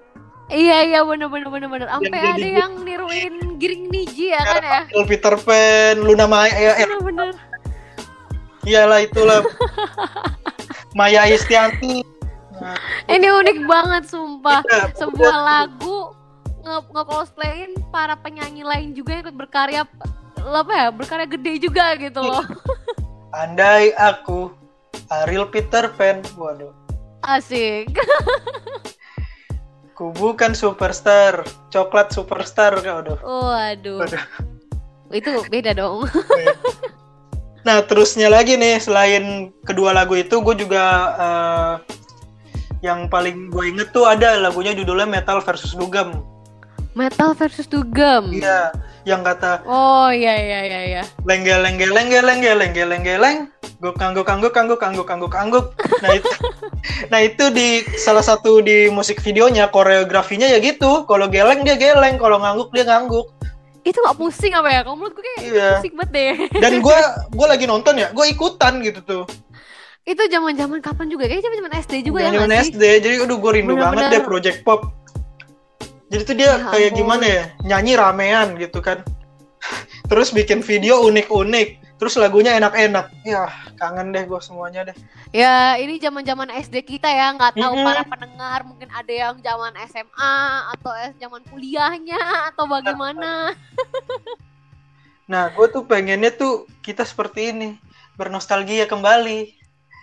Iya 0.52 0.85
iya 0.85 1.00
bener 1.09 1.33
bener 1.33 1.49
bener 1.49 1.69
bener. 1.73 1.88
Sampai 1.88 2.21
ada 2.21 2.37
jadi- 2.37 2.52
yang 2.52 2.85
niruin 2.85 3.57
Giring 3.57 3.88
Niji 3.88 4.37
ya 4.37 4.45
kan 4.45 4.61
ya? 4.61 4.81
Peter 5.09 5.41
Pan, 5.41 5.97
Luna 6.05 6.29
Maya, 6.29 6.52
ya, 6.52 6.73
ya, 6.76 6.85
Bener 6.85 7.00
bener. 7.00 7.29
iyalah 8.69 9.00
itulah. 9.00 9.41
Maya 10.93 11.25
Istianti. 11.27 12.05
Nah, 12.53 12.77
Ini 13.07 13.29
unik 13.33 13.59
banget 13.65 14.05
sumpah. 14.07 14.61
iya, 14.65 14.93
Sebuah 14.93 15.37
lagu 15.37 16.13
nge 16.63 16.79
nge-cosplayin 16.87 17.73
para 17.89 18.15
penyanyi 18.15 18.63
lain 18.63 18.93
juga 18.93 19.13
yang 19.13 19.23
ikut 19.27 19.37
berkarya 19.37 19.83
apa 20.39 20.73
ya 20.73 20.89
berkarya 20.91 21.27
gede 21.29 21.59
juga 21.61 21.95
gitu 21.95 22.23
loh 22.23 22.43
Andai 23.33 23.91
aku 23.95 24.55
Ariel 25.09 25.47
Peter 25.47 25.91
Pan, 25.91 26.23
waduh. 26.35 26.71
asik 27.25 27.91
Ku 29.93 30.09
bukan 30.11 30.51
superstar, 30.53 31.43
coklat 31.69 32.11
superstar, 32.11 32.75
waduh. 32.77 33.19
waduh 33.19 33.99
Waduh. 34.03 34.23
itu 35.11 35.31
beda 35.47 35.75
dong 35.75 36.07
Nah, 37.62 37.78
terusnya 37.87 38.26
lagi 38.26 38.59
nih, 38.59 38.83
selain 38.83 39.54
kedua 39.62 39.95
lagu 39.95 40.19
itu, 40.19 40.42
gue 40.42 40.54
juga 40.59 40.85
eh, 41.14 41.75
yang 42.83 43.07
paling 43.07 43.49
gue 43.49 43.64
inget 43.71 43.95
tuh 43.95 44.11
ada 44.11 44.35
lagunya 44.42 44.75
judulnya 44.75 45.07
Metal 45.07 45.38
versus 45.38 45.73
Dugem. 45.73 46.11
metal 46.92 47.33
versus 47.33 47.64
dugem 47.64 48.28
Iya, 48.37 48.69
yang 49.09 49.25
kata 49.25 49.64
oh 49.64 50.12
iya 50.12 50.37
iya 50.37 50.61
iya 50.61 50.81
iya 50.85 51.02
lengge 51.25 51.49
lengge 51.49 51.88
lengge 51.88 52.21
lengge 52.21 52.52
lengge 52.52 52.85
lengge 52.85 53.14
leng, 53.16 53.49
guk 53.81 53.97
angguk 53.97 54.28
angguk 54.28 54.52
angguk 54.52 54.76
angguk 54.85 55.09
angguk 55.09 55.33
angguk. 55.33 55.66
Nah 56.04 56.12
itu, 56.12 56.28
nah 57.11 57.21
itu 57.25 57.45
di 57.49 57.81
salah 57.97 58.21
satu 58.21 58.61
di 58.61 58.92
musik 58.92 59.25
videonya 59.25 59.73
koreografinya 59.73 60.45
ya 60.45 60.61
gitu. 60.61 61.09
Kalau 61.09 61.33
geleng 61.33 61.64
dia 61.64 61.81
geleng, 61.81 62.21
kalau 62.21 62.37
ngangguk 62.45 62.69
dia 62.76 62.85
ngangguk. 62.85 63.25
Itu 63.83 63.99
gak 63.99 64.15
pusing 64.15 64.53
apa 64.53 64.69
ya 64.69 64.81
kalau 64.83 64.95
menurut 64.95 65.12
gue 65.12 65.25
kayak 65.25 65.41
Iya. 65.45 65.69
pusing 65.77 65.95
banget 65.95 66.11
deh 66.12 66.33
Dan 66.57 66.73
gue 66.79 66.99
gue 67.29 67.47
lagi 67.49 67.65
nonton 67.65 67.95
ya, 67.97 68.09
gue 68.09 68.27
ikutan 68.29 68.79
gitu 68.79 69.01
tuh. 69.01 69.25
itu 70.03 70.19
zaman 70.25 70.53
zaman 70.53 70.79
kapan 70.79 71.07
juga 71.07 71.25
kayaknya 71.25 71.45
zaman 71.45 71.57
zaman 71.61 71.73
SD 71.81 71.95
juga 72.03 72.19
ya 72.21 72.31
Zaman 72.33 72.51
SD, 72.65 72.83
jadi 73.01 73.15
aduh 73.23 73.39
gue 73.39 73.53
rindu 73.53 73.75
banget 73.75 74.03
Bener-bener. 74.03 74.12
deh 74.12 74.23
Project 74.25 74.59
Pop. 74.62 74.81
Jadi 76.09 76.23
tuh 76.23 76.37
dia 76.37 76.51
Ya 76.53 76.69
kayak 76.69 76.91
ampun. 76.91 76.99
gimana 76.99 77.25
ya, 77.25 77.43
nyanyi 77.65 77.93
ramean 77.95 78.49
gitu 78.57 78.79
kan. 78.79 79.01
Terus 80.11 80.29
bikin 80.31 80.61
video 80.61 81.03
unik-unik, 81.03 81.69
terus 82.02 82.18
lagunya 82.18 82.59
enak-enak. 82.59 83.14
Ya 83.23 83.47
kangen 83.78 84.11
deh 84.11 84.26
gue 84.26 84.40
semuanya 84.42 84.90
deh. 84.90 84.97
Ya, 85.30 85.78
ini 85.78 86.02
zaman-zaman 86.02 86.50
SD 86.50 86.82
kita 86.82 87.06
ya, 87.06 87.30
nggak 87.38 87.54
tahu 87.54 87.78
Mm-mm. 87.78 87.87
para 87.87 88.02
pendengar 88.02 88.59
mungkin 88.66 88.90
ada 88.90 89.12
yang 89.14 89.38
zaman 89.38 89.71
SMA 89.87 90.35
atau 90.75 90.90
es- 90.99 91.14
zaman 91.23 91.47
kuliahnya 91.47 92.50
atau 92.50 92.66
bagaimana. 92.66 93.30
Nah 95.30 95.49
gue 95.54 95.66
tuh 95.71 95.87
pengennya 95.87 96.35
tuh 96.35 96.66
kita 96.82 97.06
seperti 97.06 97.54
ini, 97.54 97.78
bernostalgia 98.18 98.85
kembali. 98.85 99.54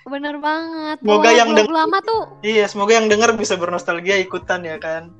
Bener 0.07 0.39
banget. 0.41 1.03
Semoga 1.03 1.29
Kalau 1.29 1.37
yang 1.37 1.49
lama 1.69 1.99
tuh 2.01 2.23
Iya, 2.41 2.65
semoga 2.65 2.97
yang 2.97 3.11
denger 3.11 3.37
bisa 3.37 3.53
bernostalgia 3.59 4.17
ikutan 4.17 4.65
ya 4.65 4.79
kan. 4.81 5.13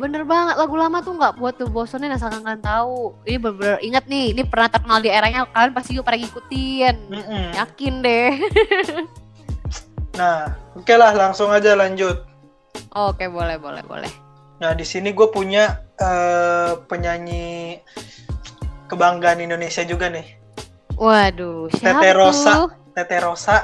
Bener 0.00 0.24
banget 0.24 0.56
lagu 0.56 0.72
lama 0.80 1.04
tuh 1.04 1.12
nggak 1.12 1.36
buat 1.36 1.60
tuh 1.60 1.68
bosannya 1.68 2.16
asalkan 2.16 2.40
kalian 2.40 2.64
tahu. 2.64 3.12
Ini 3.28 3.36
bener-bener 3.36 3.78
ingat 3.84 4.04
nih, 4.08 4.32
ini 4.32 4.42
pernah 4.48 4.72
terkenal 4.72 5.04
di 5.04 5.12
eranya 5.12 5.44
kalian 5.52 5.76
pasti 5.76 5.92
juga 5.92 6.08
pernah 6.08 6.24
ngikutin. 6.24 6.96
Mm-mm. 7.12 7.44
Yakin 7.54 7.94
deh. 8.00 8.32
Nah, 10.10 10.52
oke 10.76 10.90
lah 11.00 11.16
langsung 11.16 11.48
aja 11.48 11.72
lanjut. 11.72 12.26
Oke, 12.92 13.30
boleh, 13.30 13.56
boleh, 13.56 13.80
boleh. 13.86 14.10
Nah, 14.60 14.76
di 14.76 14.84
sini 14.84 15.16
gue 15.16 15.30
punya 15.32 15.80
eh, 15.96 16.76
penyanyi 16.90 17.78
kebanggaan 18.90 19.40
Indonesia 19.40 19.80
juga 19.86 20.10
nih, 20.12 20.26
Waduh, 21.00 21.72
siapa 21.72 22.04
Tete 22.04 22.10
Rosa. 22.12 22.52
tuh? 22.52 22.68
Tete 22.92 23.16
Rosa. 23.22 23.56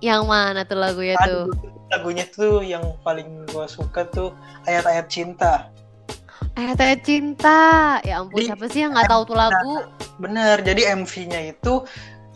Yang 0.00 0.22
mana 0.24 0.64
tuh 0.64 0.78
lagunya 0.80 1.18
tuh? 1.20 1.52
Lagunya 1.88 2.24
tuh 2.28 2.60
yang 2.60 2.84
paling 3.00 3.48
gue 3.48 3.66
suka 3.68 4.04
tuh 4.08 4.36
ayat-ayat 4.68 5.06
cinta. 5.08 5.72
Ayat-ayat 6.54 7.00
cinta. 7.06 7.58
Ya 8.04 8.20
ampun, 8.20 8.38
Di- 8.38 8.48
siapa 8.50 8.66
sih 8.68 8.84
yang 8.84 8.92
nggak 8.92 9.08
tahu 9.08 9.22
tuh 9.32 9.36
lagu? 9.38 9.88
Bener, 10.20 10.60
jadi 10.60 10.94
MV-nya 10.98 11.54
itu 11.54 11.86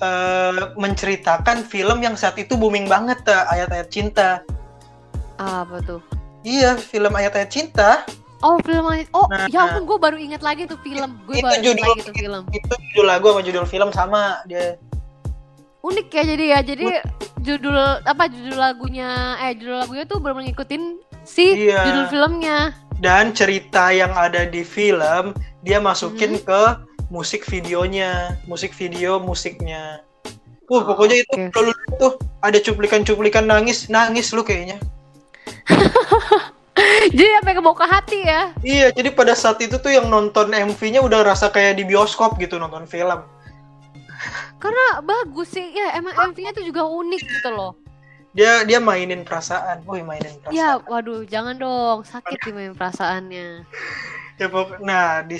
eh, 0.02 0.62
menceritakan 0.78 1.66
film 1.66 2.02
yang 2.02 2.18
saat 2.18 2.34
itu 2.38 2.56
booming 2.58 2.88
banget, 2.88 3.22
ta, 3.22 3.46
ayat-ayat 3.50 3.88
cinta. 3.92 4.42
Apa 5.38 5.82
tuh? 5.82 6.00
Iya, 6.42 6.74
film 6.78 7.14
ayat-ayat 7.14 7.50
cinta. 7.50 8.02
Oh 8.42 8.58
film. 8.66 8.82
Oh 9.14 9.26
Nah, 9.30 9.46
ya 9.46 9.70
ampun 9.70 9.86
gue 9.86 9.98
baru 10.02 10.18
inget 10.18 10.42
lagi 10.42 10.66
tuh 10.66 10.78
film. 10.82 11.14
Gue 11.30 11.38
baru 11.38 11.62
inget 11.62 11.62
judul 11.62 11.86
lagi 11.86 12.00
tuh 12.02 12.14
film. 12.18 12.42
itu 12.50 12.74
judul 12.90 13.06
lagu 13.06 13.26
sama 13.30 13.40
judul 13.46 13.66
film 13.70 13.88
sama 13.94 14.20
dia. 14.50 14.74
Unik 15.82 16.08
ya 16.08 16.22
jadi 16.24 16.44
ya. 16.46 16.60
Jadi 16.62 16.86
judul 17.42 17.74
apa 18.02 18.30
judul 18.30 18.54
lagunya 18.54 19.34
eh 19.38 19.58
judul 19.58 19.82
lagunya 19.82 20.04
tuh 20.06 20.22
benar 20.22 20.38
ngikutin 20.40 20.82
si 21.22 21.66
Iya. 21.66 21.82
judul 21.86 22.06
filmnya. 22.08 22.58
Dan 23.02 23.34
cerita 23.34 23.90
yang 23.90 24.14
ada 24.14 24.46
di 24.46 24.62
film 24.62 25.34
dia 25.66 25.82
masukin 25.82 26.38
Hmm. 26.38 26.46
ke 26.46 26.62
musik 27.10 27.42
videonya, 27.44 28.38
musik 28.46 28.70
video 28.72 29.18
musiknya. 29.18 30.00
Uh, 30.70 30.80
Oh, 30.80 30.82
pokoknya 30.86 31.20
itu 31.20 31.34
oke. 31.36 31.50
kalau 31.52 31.70
tuh 32.00 32.12
ada 32.40 32.56
cuplikan-cuplikan 32.56 33.44
nangis, 33.44 33.90
nangis 33.92 34.32
lu 34.32 34.40
kayaknya. 34.40 34.80
jadi 37.12 37.42
apa 37.42 37.52
yang 37.52 37.58
kebawa 37.60 37.76
ke 37.76 37.86
hati 37.86 38.18
ya? 38.24 38.42
Iya, 38.64 38.86
jadi 38.96 39.12
pada 39.12 39.36
saat 39.36 39.60
itu 39.60 39.76
tuh 39.76 39.92
yang 39.92 40.08
nonton 40.08 40.48
MV-nya 40.48 41.04
udah 41.04 41.26
rasa 41.26 41.52
kayak 41.52 41.76
di 41.76 41.84
bioskop 41.84 42.40
gitu 42.40 42.56
nonton 42.56 42.88
film. 42.88 43.20
Karena 44.62 45.02
bagus 45.02 45.50
sih 45.50 45.74
ya 45.74 45.98
emang 45.98 46.14
MV-nya 46.30 46.54
tuh 46.54 46.62
juga 46.62 46.86
unik 46.86 47.22
gitu 47.26 47.50
loh. 47.50 47.74
Dia 48.30 48.62
dia 48.62 48.78
mainin 48.78 49.26
perasaan. 49.26 49.82
Wih, 49.82 50.06
mainin 50.06 50.38
perasaan. 50.38 50.54
Ya 50.54 50.78
waduh 50.86 51.26
jangan 51.26 51.58
dong 51.58 52.06
sakit 52.06 52.38
nih 52.46 52.52
main 52.54 52.74
perasaannya. 52.78 53.48
Ya, 54.40 54.48
pok- 54.48 54.80
nah, 54.80 55.20
di 55.22 55.38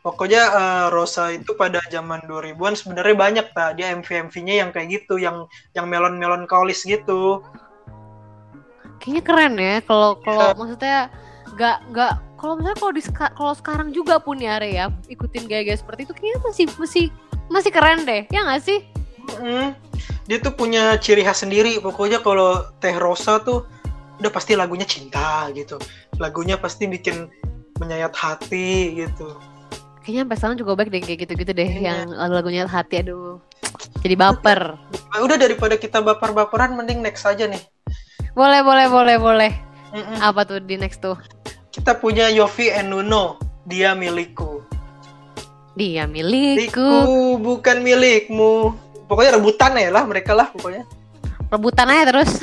pokoknya 0.00 0.42
eh, 0.48 0.86
Rosa 0.90 1.28
itu 1.30 1.52
pada 1.54 1.78
zaman 1.92 2.24
2000-an 2.24 2.74
sebenarnya 2.74 3.14
banyak 3.14 3.46
tak 3.52 3.76
dia 3.78 3.92
MV-MV-nya 3.94 4.54
yang 4.64 4.70
kayak 4.72 4.88
gitu, 4.90 5.20
yang 5.20 5.44
yang 5.76 5.86
melon-melon 5.86 6.48
kaulis 6.48 6.82
gitu. 6.82 7.44
Kayaknya 8.98 9.22
keren 9.22 9.54
ya 9.60 9.74
kalau 9.84 10.18
kalau 10.24 10.50
Iya. 10.50 10.56
maksudnya 10.56 10.98
nggak 11.54 11.76
nggak 11.94 12.12
kalau 12.40 12.52
misalnya 12.58 12.78
kalau 12.80 12.92
di 12.96 13.02
kalau 13.12 13.52
sekarang 13.54 13.88
juga 13.94 14.14
pun 14.18 14.40
ya 14.40 14.58
Re, 14.58 14.70
ya 14.72 14.90
ikutin 15.06 15.44
gaya-gaya 15.46 15.78
seperti 15.78 16.08
itu 16.08 16.12
kayaknya 16.16 16.38
masih 16.42 16.66
masih 16.80 17.04
masih 17.48 17.72
keren 17.72 18.04
deh 18.04 18.24
ya 18.28 18.44
nggak 18.44 18.62
sih? 18.62 18.78
Mm, 19.40 19.72
Dia 20.28 20.38
tuh 20.40 20.52
punya 20.52 20.96
ciri 21.00 21.24
khas 21.24 21.40
sendiri. 21.40 21.80
Pokoknya 21.80 22.20
kalau 22.20 22.68
Teh 22.80 22.92
Rosa 22.96 23.40
tuh 23.40 23.64
udah 24.20 24.28
pasti 24.32 24.52
lagunya 24.52 24.84
cinta 24.84 25.48
gitu. 25.52 25.80
Lagunya 26.20 26.60
pasti 26.60 26.84
bikin 26.84 27.28
menyayat 27.80 28.12
hati 28.12 28.92
gitu. 29.00 29.36
Kayaknya 30.04 30.20
sampai 30.24 30.36
sekarang 30.36 30.56
juga 30.56 30.72
baik 30.76 30.88
deh 30.92 31.00
kayak 31.04 31.18
gitu-gitu 31.24 31.52
deh 31.52 31.68
Iya. 31.68 31.80
yang 32.04 32.12
lagu-lagunya 32.12 32.64
hati 32.64 33.04
aduh 33.04 33.40
jadi 34.00 34.14
baper. 34.16 34.74
Ah, 35.12 35.20
Udah 35.20 35.36
daripada 35.36 35.76
kita 35.76 36.00
baper-baperan 36.00 36.74
mending 36.74 37.04
next 37.04 37.28
aja 37.28 37.44
nih. 37.44 37.60
Boleh 38.32 38.62
boleh 38.64 38.86
boleh 38.88 39.16
boleh. 39.18 39.52
Mm-mm. 39.92 40.18
Apa 40.20 40.44
tuh 40.44 40.60
di 40.60 40.76
next 40.76 41.00
tuh? 41.00 41.16
Kita 41.72 41.96
punya 41.96 42.28
Yofi 42.28 42.68
and 42.72 42.90
Nuno, 42.92 43.38
dia 43.64 43.92
milikku. 43.94 44.57
Dia 45.78 46.10
milikku. 46.10 46.58
Milikku 46.74 47.38
bukan 47.38 47.76
milikmu. 47.86 48.74
Pokoknya 49.06 49.38
rebutan 49.38 49.78
ya 49.78 49.94
lah 49.94 50.02
mereka 50.02 50.34
lah 50.34 50.50
pokoknya. 50.50 50.82
Rebutan 51.48 51.86
aja 51.86 52.10
terus. 52.10 52.42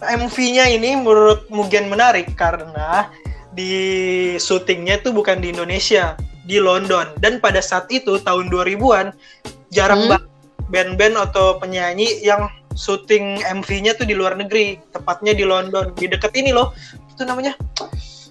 MV-nya 0.00 0.72
ini 0.72 0.96
menurut 0.96 1.44
Mugen 1.52 1.92
menarik 1.92 2.32
karena 2.32 3.12
di 3.52 3.76
syutingnya 4.40 5.04
itu 5.04 5.12
bukan 5.12 5.44
di 5.44 5.52
Indonesia, 5.52 6.16
di 6.48 6.56
London. 6.56 7.12
Dan 7.20 7.44
pada 7.44 7.60
saat 7.60 7.92
itu 7.92 8.16
tahun 8.24 8.48
2000-an 8.48 9.12
jarang 9.68 10.08
Hmm. 10.08 10.10
banget 10.16 10.28
band-band 10.72 11.16
atau 11.28 11.60
penyanyi 11.60 12.24
yang 12.24 12.48
syuting 12.72 13.44
MV-nya 13.44 14.00
tuh 14.00 14.08
di 14.08 14.16
luar 14.16 14.38
negeri, 14.40 14.80
tepatnya 14.96 15.36
di 15.36 15.44
London. 15.44 15.92
Di 15.92 16.08
deket 16.08 16.32
ini 16.40 16.56
loh, 16.56 16.72
itu 17.12 17.22
namanya 17.28 17.52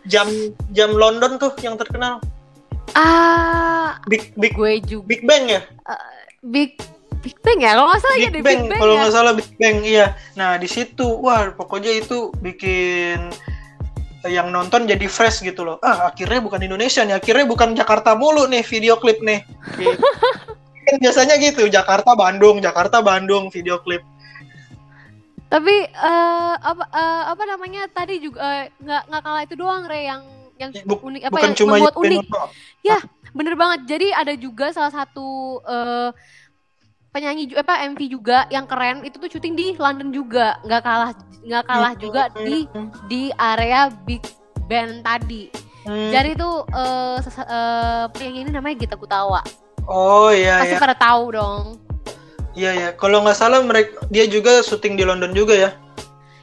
jam 0.09 0.25
jam 0.73 0.89
London 0.97 1.37
tuh 1.37 1.53
yang 1.61 1.77
terkenal. 1.77 2.17
Ah, 2.95 3.99
Big 4.09 4.33
Big 4.39 4.53
gue 4.55 4.81
juga 4.85 5.05
Big 5.05 5.21
Bang 5.25 5.45
ya? 5.49 5.61
Big 6.41 6.79
Big 7.19 7.35
Bang 7.43 7.59
ya? 7.59 7.75
Kalau 7.75 7.91
nggak 7.91 8.01
salah 8.01 8.17
ya 8.17 8.29
Big 8.31 8.33
deh 8.33 8.41
Bang, 8.41 8.59
Big 8.63 8.69
Bang 8.71 8.79
kalau 8.79 8.93
ya. 8.95 8.99
nggak 9.03 9.13
salah 9.13 9.33
Big 9.35 9.49
Bang 9.59 9.77
iya. 9.83 10.05
Nah 10.39 10.55
di 10.55 10.67
situ, 10.71 11.07
wah 11.19 11.51
pokoknya 11.51 11.91
itu 11.99 12.31
bikin 12.39 13.31
yang 14.27 14.51
nonton 14.51 14.87
jadi 14.87 15.07
fresh 15.07 15.43
gitu 15.43 15.67
loh. 15.67 15.77
Ah 15.83 16.11
akhirnya 16.11 16.39
bukan 16.43 16.63
Indonesia 16.63 17.03
nih, 17.03 17.19
akhirnya 17.19 17.45
bukan 17.47 17.75
Jakarta 17.75 18.15
mulu 18.15 18.47
nih 18.47 18.63
video 18.63 18.95
klip 18.99 19.19
nih. 19.19 19.43
Kan 20.89 20.95
biasanya 20.97 21.35
gitu, 21.37 21.69
Jakarta 21.69 22.17
Bandung, 22.17 22.63
Jakarta 22.63 23.03
Bandung 23.03 23.51
video 23.51 23.77
klip. 23.83 24.01
Tapi 25.49 25.75
eh, 25.85 26.53
apa 26.55 26.83
eh, 26.93 27.23
apa 27.35 27.43
namanya 27.45 27.89
tadi 27.89 28.21
juga 28.21 28.69
nggak 28.79 29.03
nggak 29.11 29.21
kalah 29.21 29.41
itu 29.43 29.55
doang 29.57 29.83
Re 29.89 30.07
yang 30.07 30.23
yang 30.59 30.71
Buk- 30.83 31.01
unik 31.01 31.21
apa 31.25 31.37
yang 31.39 31.55
cuma 31.55 31.79
membuat 31.79 31.95
unik. 31.95 32.25
doang. 32.27 32.51
Bener 33.29 33.53
banget. 33.53 33.79
Jadi 33.87 34.07
ada 34.09 34.33
juga 34.33 34.69
salah 34.69 34.91
satu 34.91 35.27
eh, 35.63 36.09
penyanyi 37.09 37.47
ju- 37.47 37.57
apa 37.57 37.81
MV 37.87 37.99
juga 38.05 38.45
yang 38.47 38.65
keren 38.65 39.01
itu 39.01 39.17
tuh 39.17 39.29
syuting 39.29 39.53
di 39.53 39.65
London 39.73 40.11
juga. 40.11 40.57
Nggak 40.61 40.81
kalah 40.81 41.11
nggak 41.39 41.63
kalah 41.63 41.93
juga 41.95 42.27
di 42.35 42.67
di 43.05 43.21
area 43.31 43.87
Big 44.03 44.21
Ben 44.65 44.99
tadi. 44.99 45.47
Hmm. 45.85 46.11
Jadi 46.11 46.35
tuh 46.35 46.67
sesa- 47.21 47.47
eh, 47.47 48.05
penyanyi 48.11 48.39
ini 48.43 48.51
namanya 48.51 48.75
Gita 48.77 48.97
Gutawa. 48.97 49.39
Oh 49.85 50.29
iya 50.29 50.61
Pasti 50.61 50.75
iya. 50.75 50.81
pada 50.81 50.93
tahu 50.93 51.23
dong. 51.33 51.63
Iya 52.53 52.71
ya, 52.75 52.89
kalau 52.91 53.23
nggak 53.23 53.37
salah 53.37 53.61
mereka 53.61 54.03
dia 54.09 54.25
juga 54.25 54.59
syuting 54.59 54.97
di 54.97 55.05
London 55.05 55.31
juga 55.31 55.53
ya. 55.53 55.71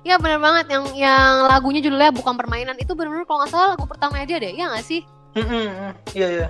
Iya 0.07 0.23
bener 0.23 0.39
banget. 0.39 0.71
Yang 0.71 0.85
yang 0.95 1.33
lagunya 1.51 1.81
judulnya 1.83 2.15
bukan 2.15 2.39
permainan. 2.39 2.79
Itu 2.79 2.95
bener-bener 2.95 3.27
kalau 3.27 3.43
nggak 3.43 3.51
salah 3.51 3.69
lagu 3.75 3.85
pertama 3.91 4.23
dia 4.23 4.39
deh 4.39 4.55
ya 4.55 4.71
nggak 4.71 4.87
sih? 4.87 5.03
Iya 6.15 6.29
iya. 6.31 6.49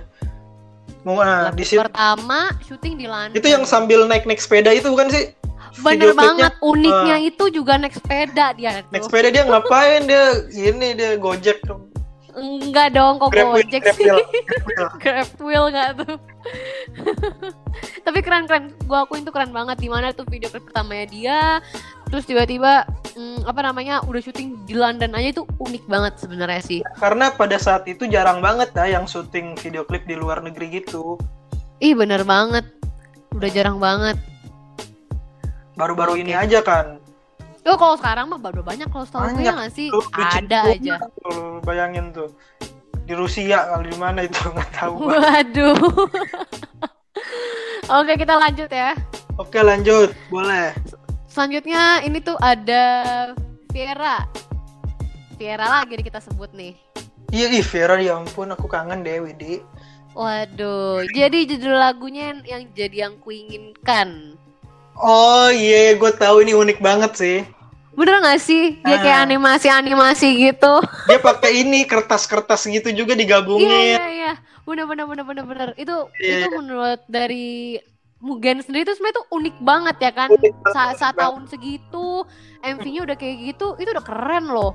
Mau 1.02 1.22
nah, 1.22 1.48
lagu 1.48 1.56
di 1.56 1.64
situ 1.64 1.80
pertama 1.80 2.52
syuting 2.68 3.00
di 3.00 3.06
London. 3.08 3.32
Itu 3.32 3.48
yang 3.48 3.64
sambil 3.64 4.04
naik 4.04 4.28
naik 4.28 4.44
sepeda 4.44 4.76
itu 4.76 4.92
bukan 4.92 5.08
sih? 5.08 5.32
bener 5.76 6.16
banget. 6.16 6.56
uniknya 6.64 7.16
itu 7.20 7.52
juga 7.52 7.76
naik 7.76 7.96
sepeda 7.96 8.56
dia 8.56 8.80
Naik 8.92 9.08
sepeda 9.08 9.28
dia 9.32 9.44
ngapain? 9.44 10.04
Dia 10.04 10.44
ini 10.52 10.92
dia 10.92 11.16
gojek 11.16 11.64
dong. 11.64 11.95
Enggak 12.36 12.92
dong 12.92 13.16
kok 13.16 13.32
Grab 13.32 13.56
gojek 13.56 13.82
grab 13.82 13.96
sih 13.96 14.04
wheel, 14.06 14.20
grab 14.44 14.64
wheel. 14.68 14.88
grab 15.00 15.30
wheel 15.40 15.64
nggak 15.72 15.90
tuh 16.04 16.16
tapi 18.06 18.18
keren 18.20 18.44
keren 18.44 18.76
gua 18.84 19.08
akuin 19.08 19.24
tuh 19.24 19.32
keren 19.32 19.50
banget 19.50 19.80
di 19.80 19.88
mana 19.88 20.12
tuh 20.12 20.28
video 20.28 20.52
klip 20.52 20.68
pertamanya 20.68 21.06
dia 21.08 21.38
terus 22.12 22.28
tiba-tiba 22.28 22.86
hmm, 23.16 23.48
apa 23.48 23.60
namanya 23.66 24.04
udah 24.06 24.20
syuting 24.22 24.62
di 24.68 24.76
London 24.76 25.16
aja 25.16 25.40
itu 25.40 25.42
unik 25.58 25.84
banget 25.90 26.14
sebenarnya 26.20 26.62
sih 26.62 26.80
Karena 27.00 27.34
pada 27.34 27.58
saat 27.58 27.88
itu 27.90 28.06
jarang 28.06 28.38
banget 28.38 28.70
ya 28.76 29.00
yang 29.00 29.08
syuting 29.10 29.58
video 29.58 29.82
klip 29.82 30.06
di 30.06 30.14
luar 30.14 30.38
negeri 30.44 30.84
gitu. 30.84 31.18
ih 31.82 31.98
bener 31.98 32.22
banget 32.22 32.64
udah 33.34 33.50
jarang 33.50 33.82
banget 33.82 34.16
Baru-baru 35.76 36.16
Oke. 36.16 36.24
ini 36.24 36.32
aja 36.32 36.64
kan. 36.64 36.96
Oh 37.66 37.74
kalau 37.74 37.98
sekarang 37.98 38.30
mah 38.30 38.38
baru 38.38 38.62
banyak 38.62 38.86
kalau 38.94 39.02
setahu 39.02 39.34
gue 39.34 39.42
ya 39.42 39.66
sih? 39.74 39.90
Tuh, 39.90 40.06
Ada 40.14 40.70
aja. 40.70 41.02
tuh, 41.18 41.58
bayangin 41.66 42.14
tuh. 42.14 42.30
Di 43.06 43.14
Rusia 43.14 43.66
kali 43.74 43.90
di 43.90 43.98
mana 43.98 44.22
itu 44.22 44.38
nggak 44.54 44.70
tahu. 44.70 45.10
Waduh. 45.10 45.74
Oke 47.98 48.12
kita 48.14 48.38
lanjut 48.38 48.70
ya. 48.70 48.94
Oke 49.34 49.58
lanjut, 49.66 50.14
boleh. 50.30 50.74
Selanjutnya 51.26 52.06
ini 52.06 52.22
tuh 52.22 52.38
ada 52.38 52.82
Viera. 53.74 54.24
Viera 55.36 55.66
lagi 55.68 55.98
nih 55.98 56.06
kita 56.06 56.22
sebut 56.22 56.54
nih. 56.54 56.78
Iya, 57.34 57.50
ih 57.50 57.66
Vera 57.66 57.98
ya 57.98 58.16
ampun 58.16 58.54
aku 58.54 58.70
kangen 58.70 59.02
deh 59.02 59.18
Widi. 59.20 59.58
Waduh. 60.14 61.04
Jadi 61.12 61.44
judul 61.50 61.76
lagunya 61.76 62.32
yang, 62.32 62.40
yang 62.46 62.62
jadi 62.72 62.96
yang 63.10 63.14
kuinginkan. 63.20 64.38
Oh 64.96 65.52
iya, 65.52 65.92
gue 65.92 66.12
tahu 66.16 66.40
ini 66.40 66.56
unik 66.56 66.80
banget 66.80 67.12
sih. 67.18 67.38
Bener 67.96 68.20
gak 68.20 68.38
sih? 68.38 68.76
Dia 68.78 68.98
kayak 68.98 69.18
Ah. 69.18 69.24
animasi-animasi 69.24 70.28
gitu. 70.38 70.74
Dia 71.08 71.18
pakai 71.18 71.64
ini 71.64 71.82
kertas-kertas 71.82 72.64
gitu 72.66 72.92
juga 72.92 73.12
Iya 73.12 73.18
digabungin. 73.18 73.66
iya 73.72 74.04
iya. 74.06 74.32
Bener 74.62 74.84
bener 74.84 75.06
bener 75.06 75.24
bener 75.24 75.44
bener. 75.44 75.68
Itu 75.74 76.12
Iya, 76.16 76.44
itu 76.44 76.48
menurut 76.52 77.00
dari 77.06 77.80
Mugen 78.16 78.58
sendiri 78.58 78.84
tuh 78.84 78.94
sebenarnya 78.94 79.18
tuh 79.18 79.26
unik 79.30 79.56
banget 79.60 79.96
ya 79.98 80.10
kan. 80.10 80.28
Saat 80.66 80.96
banget. 80.98 81.16
tahun 81.18 81.42
segitu, 81.46 82.24
MV-nya 82.60 83.00
udah 83.02 83.12
kayak 83.14 83.36
gitu, 83.46 83.76
itu 83.76 83.88
udah 83.88 84.00
keren 84.02 84.48
loh. 84.48 84.72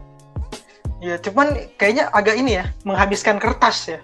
Ya, 0.98 1.18
cuman 1.18 1.50
kayaknya 1.76 2.10
agak 2.12 2.38
ini 2.38 2.58
ya, 2.58 2.70
menghabiskan 2.82 3.38
kertas 3.38 3.88
ya. 3.88 4.00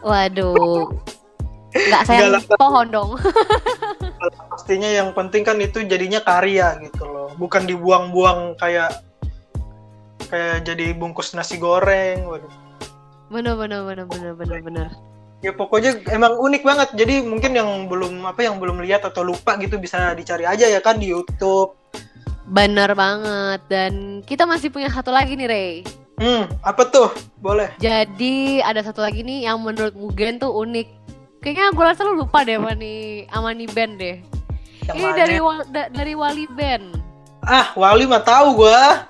Waduh. 0.00 0.90
Nggak 1.70 2.02
sayang 2.04 2.34
Galak. 2.34 2.42
pohon 2.54 2.86
dong. 2.88 3.10
Pastinya 4.64 4.88
yang 4.88 5.12
penting 5.12 5.44
kan 5.44 5.60
itu 5.60 5.84
jadinya 5.84 6.24
karya 6.24 6.80
gitu 6.80 7.04
loh, 7.04 7.28
bukan 7.36 7.68
dibuang-buang 7.68 8.56
kayak 8.56 8.96
kayak 10.32 10.64
jadi 10.64 10.96
bungkus 10.96 11.36
nasi 11.36 11.60
goreng. 11.60 12.24
Waduh. 12.24 12.48
Bener 13.28 13.60
bener 13.60 13.84
bener 13.84 14.08
bener 14.08 14.32
bener 14.32 14.58
bener. 14.64 14.88
Ya 15.44 15.52
pokoknya 15.52 16.00
emang 16.08 16.40
unik 16.40 16.64
banget. 16.64 16.88
Jadi 16.96 17.20
mungkin 17.28 17.52
yang 17.52 17.92
belum 17.92 18.24
apa 18.24 18.40
yang 18.40 18.56
belum 18.56 18.80
lihat 18.80 19.04
atau 19.04 19.20
lupa 19.20 19.60
gitu 19.60 19.76
bisa 19.76 20.16
dicari 20.16 20.48
aja 20.48 20.64
ya 20.64 20.80
kan 20.80 20.96
di 20.96 21.12
YouTube. 21.12 21.76
Bener 22.48 22.96
banget. 22.96 23.60
Dan 23.68 24.24
kita 24.24 24.48
masih 24.48 24.72
punya 24.72 24.88
satu 24.88 25.12
lagi 25.12 25.36
nih 25.36 25.44
Ray. 25.44 25.72
Hmm, 26.16 26.48
apa 26.64 26.88
tuh? 26.88 27.12
Boleh. 27.36 27.68
Jadi 27.84 28.64
ada 28.64 28.80
satu 28.80 29.04
lagi 29.04 29.20
nih 29.20 29.44
yang 29.44 29.60
menurut 29.60 29.92
Mugen 29.92 30.40
tuh 30.40 30.56
unik. 30.56 30.88
Kayaknya 31.44 31.76
gue 31.76 31.84
rasa 31.84 32.00
lu 32.08 32.16
lupa 32.16 32.48
deh 32.48 32.56
sama 32.56 32.72
nih, 32.72 33.28
sama 33.28 33.52
nih 33.52 33.68
band 33.68 34.00
deh. 34.00 34.16
Yang 34.84 34.94
Ini 34.94 35.02
mana? 35.02 35.16
dari 35.16 35.36
Wa- 35.38 35.66
da- 35.66 35.90
dari 35.90 36.12
Wali 36.12 36.44
Band. 36.46 36.86
Ah, 37.40 37.72
Wali 37.74 38.04
mah 38.04 38.20
tahu 38.20 38.56
gua. 38.58 39.08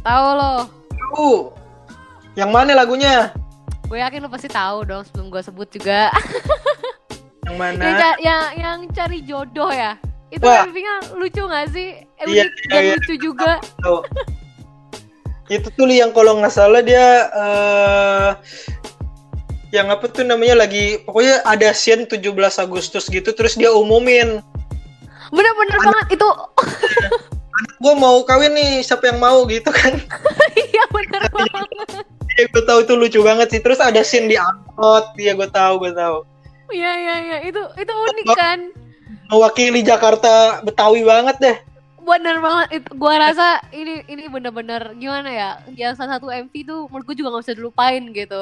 Tahu 0.00 0.26
lo? 0.32 0.54
Tahu. 0.90 1.30
Yang 2.34 2.50
mana 2.50 2.72
lagunya? 2.74 3.30
Gue 3.86 4.00
yakin 4.00 4.24
lo 4.24 4.28
pasti 4.28 4.48
tahu 4.48 4.82
dong 4.82 5.02
sebelum 5.04 5.28
gue 5.28 5.42
sebut 5.42 5.68
juga. 5.68 6.08
Yang 7.44 7.56
mana? 7.58 7.82
yang, 7.84 8.16
yang 8.18 8.42
yang 8.54 8.76
cari 8.90 9.18
jodoh 9.20 9.68
ya. 9.68 9.98
Itu. 10.30 10.46
MV-nya 10.46 11.12
lucu 11.12 11.42
gak 11.44 11.66
sih? 11.70 12.00
Eh, 12.00 12.24
Iya, 12.24 12.46
unik 12.46 12.54
iya, 12.56 12.70
dan 12.70 12.80
iya. 12.80 12.94
lucu 12.96 13.14
juga. 13.20 13.52
Itu 15.46 15.68
tuh 15.68 15.84
Li, 15.84 16.00
yang 16.00 16.10
kalau 16.10 16.40
nggak 16.40 16.48
salah 16.48 16.80
dia 16.80 17.28
eh 17.28 18.30
yang 19.68 19.88
apa 19.88 20.04
tuh 20.06 20.24
namanya 20.24 20.64
lagi 20.64 21.00
pokoknya 21.02 21.44
ada 21.44 21.72
scene 21.72 22.04
17 22.04 22.24
Agustus 22.56 23.08
gitu 23.08 23.32
terus 23.32 23.52
dia 23.52 23.68
umumin 23.68 24.40
Bener-bener 25.32 25.78
banget 25.80 26.06
itu. 26.14 26.28
gue 27.82 27.94
mau 27.94 28.22
kawin 28.22 28.52
nih 28.52 28.80
siapa 28.80 29.10
yang 29.10 29.18
mau 29.18 29.44
gitu 29.46 29.68
kan 29.70 29.94
Iya 30.56 30.84
bener 30.90 31.22
banget. 31.30 32.04
ya 32.34 32.44
gue 32.48 32.62
tahu 32.64 32.78
itu 32.82 32.92
lucu 32.96 33.20
banget 33.20 33.48
sih 33.52 33.60
terus 33.60 33.78
ada 33.78 34.00
scene 34.02 34.26
di 34.26 34.34
angkot 34.34 35.12
dia 35.14 35.34
gue 35.34 35.46
tahu 35.46 35.78
gue 35.78 35.92
tahu 35.92 36.24
Iya 36.72 36.90
iya 36.96 37.14
iya 37.20 37.38
itu 37.44 37.60
itu 37.76 37.92
unik 37.92 38.26
kan. 38.32 38.58
mewakili 39.28 39.84
Jakarta 39.84 40.64
Betawi 40.64 41.04
banget 41.04 41.36
deh 41.38 41.56
Bener 42.02 42.42
banget. 42.42 42.82
Itu, 42.82 42.98
gua 42.98 43.14
rasa 43.14 43.62
ini 43.70 44.02
ini 44.10 44.26
bener-bener 44.26 44.90
gimana 44.98 45.30
ya? 45.30 45.50
Yang 45.70 46.02
salah 46.02 46.18
satu 46.18 46.34
MV 46.34 46.50
tuh 46.66 46.90
menurut 46.90 47.06
gue 47.06 47.14
juga 47.14 47.30
nggak 47.30 47.42
bisa 47.46 47.54
dilupain 47.54 48.02
gitu. 48.10 48.40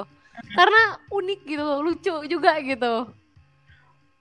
Karena 0.57 0.97
unik 1.13 1.41
gitu, 1.45 1.67
lucu 1.85 2.15
juga 2.25 2.57
gitu. 2.65 3.05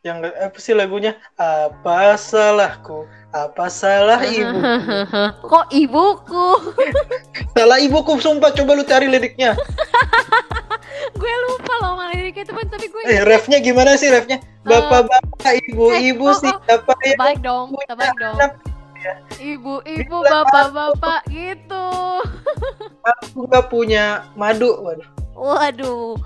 Yang 0.09 0.17
apa 0.25 0.57
sih 0.57 0.73
lagunya 0.73 1.13
apa 1.37 2.17
salahku 2.17 3.05
apa 3.29 3.69
salah 3.69 4.25
ibu 4.41 4.57
Kok 5.45 5.69
ibuku? 5.69 6.47
salah 7.55 7.77
ibuku 7.77 8.17
sumpah 8.17 8.49
coba 8.57 8.71
lu 8.73 8.83
cari 8.83 9.05
liriknya 9.05 9.53
gue 11.21 11.33
lupa 11.45 11.73
loh 11.85 11.93
malah 12.01 12.17
liriknya 12.17 12.49
teman 12.49 12.65
tapi 12.65 12.89
gue 12.89 13.01
eh 13.05 13.21
refnya 13.21 13.61
gimana 13.61 13.93
sih 13.93 14.09
refnya 14.09 14.41
bapak-bapak 14.65 15.61
ibu-ibu 15.69 16.25
eh, 16.27 16.33
oh, 16.33 16.33
oh. 16.33 16.57
siapa 16.65 16.93
yang 17.05 17.19
baik 17.21 17.39
dong, 17.45 17.67
baik 17.73 18.15
dong. 18.17 18.37
anak? 18.37 18.53
Ibu-ibu, 19.39 20.17
bapak-bapak 20.27 21.23
gitu. 21.31 21.87
aku 22.99 23.47
nggak 23.47 23.65
punya 23.71 24.27
madu 24.35 24.75
waduh 24.83 25.07
Waduh. 25.39 26.19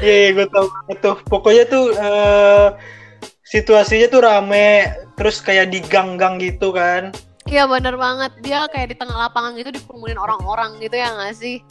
Iya 0.00 0.14
iya 0.26 0.30
gue 0.34 0.46
tahu 0.48 0.66
banget 0.68 0.98
tuh 1.02 1.16
pokoknya 1.26 1.64
tuh 1.68 1.84
eh, 1.94 2.68
situasinya 3.46 4.06
tuh 4.10 4.20
rame 4.24 4.90
terus 5.14 5.38
kayak 5.40 5.70
di 5.72 5.80
gang-gang 5.86 6.36
gitu 6.40 6.70
kan 6.72 7.12
Iya 7.46 7.62
bener 7.70 7.94
banget. 7.94 8.34
Dia 8.42 8.66
kayak 8.66 8.90
di 8.90 8.96
tengah 8.98 9.14
lapangan 9.30 9.54
gitu 9.54 9.70
dikerumunin 9.70 10.18
orang-orang 10.18 10.82
gitu 10.82 10.98
ya 10.98 11.14
nggak 11.14 11.30
sih? 11.30 11.62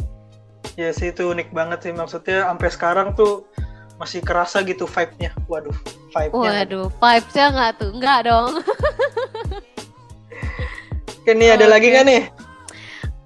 ya 0.80 0.92
sih 0.92 1.12
itu 1.12 1.28
unik 1.32 1.52
banget 1.52 1.84
sih 1.88 1.92
maksudnya 1.92 2.48
sampai 2.48 2.70
sekarang 2.72 3.08
tuh 3.12 3.44
masih 3.96 4.20
kerasa 4.20 4.60
gitu 4.64 4.84
vibe-nya 4.84 5.32
waduh 5.48 5.76
vibe-nya 6.12 6.64
Waduh, 6.64 6.88
vibes-nya 6.96 7.46
nggak 7.52 7.72
tuh? 7.76 7.92
Nggak 7.92 8.20
dong. 8.28 8.52
Oke 11.20 11.32
nih 11.34 11.50
ada 11.56 11.66
Oke. 11.68 11.74
lagi 11.76 11.88
nggak 11.92 12.06
nih 12.06 12.22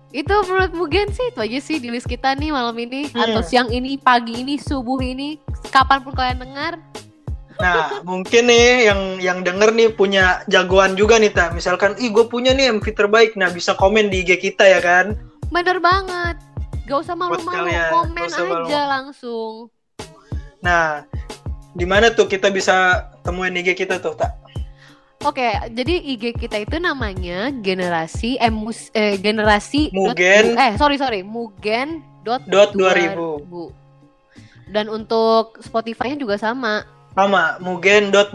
itu 0.09 0.33
menurut 0.49 0.73
Mugen 0.73 1.13
sih 1.13 1.29
itu 1.29 1.37
aja 1.37 1.59
sih 1.61 1.77
di 1.77 1.93
list 1.93 2.09
kita 2.09 2.33
nih 2.33 2.49
malam 2.49 2.73
ini 2.75 3.13
Hmm. 3.13 3.29
atau 3.29 3.41
siang 3.45 3.69
ini, 3.69 3.93
pagi 3.95 4.41
ini, 4.41 4.57
subuh 4.57 4.97
ini, 4.97 5.37
kapan 5.69 6.01
pun 6.01 6.17
kalian 6.17 6.41
dengar. 6.41 6.81
Nah, 7.59 7.99
mungkin 8.07 8.47
nih 8.47 8.87
yang 8.87 9.01
yang 9.19 9.39
denger 9.43 9.75
nih 9.75 9.91
punya 9.91 10.47
jagoan 10.47 10.95
juga 10.95 11.19
nih, 11.19 11.27
Ta. 11.27 11.51
Misalkan, 11.51 11.91
ih 11.99 12.07
gue 12.07 12.23
punya 12.25 12.55
nih 12.55 12.71
MV 12.71 12.85
terbaik. 12.95 13.35
Nah, 13.35 13.51
bisa 13.51 13.75
komen 13.75 14.07
di 14.07 14.23
IG 14.23 14.39
kita 14.39 14.63
ya 14.63 14.79
kan? 14.79 15.19
Bener 15.51 15.83
banget. 15.83 16.39
Gak 16.87 17.03
usah 17.03 17.19
malu-malu, 17.19 17.67
komen 17.91 18.25
usah 18.31 18.47
aja 18.47 18.47
malu-malu. 18.47 18.87
langsung. 18.87 19.53
Nah, 20.63 21.03
di 21.75 21.83
mana 21.83 22.15
tuh 22.15 22.31
kita 22.31 22.47
bisa 22.47 23.05
temuin 23.21 23.59
IG 23.59 23.75
kita 23.75 23.99
tuh, 23.99 24.15
Tak? 24.15 24.38
Oke, 25.19 25.51
jadi 25.75 25.99
IG 26.15 26.31
kita 26.31 26.63
itu 26.63 26.79
namanya 26.79 27.51
generasi 27.51 28.39
eh, 28.39 28.47
mus, 28.47 28.87
eh 28.95 29.19
generasi 29.19 29.91
dot 29.91 30.15
Mugen. 30.15 30.43
bu- 30.45 30.55
eh 30.55 30.71
sorry 30.79 30.95
sorry 30.95 31.27
Mugen 31.27 31.99
dot, 32.23 32.47
Dot 32.47 32.71
2000. 32.71 33.43
2000. 33.43 34.71
Dan 34.71 34.87
untuk 34.87 35.59
Spotify-nya 35.59 36.15
juga 36.15 36.39
sama. 36.39 36.87
Sama, 37.11 37.59
mugen.2000. 37.59 38.31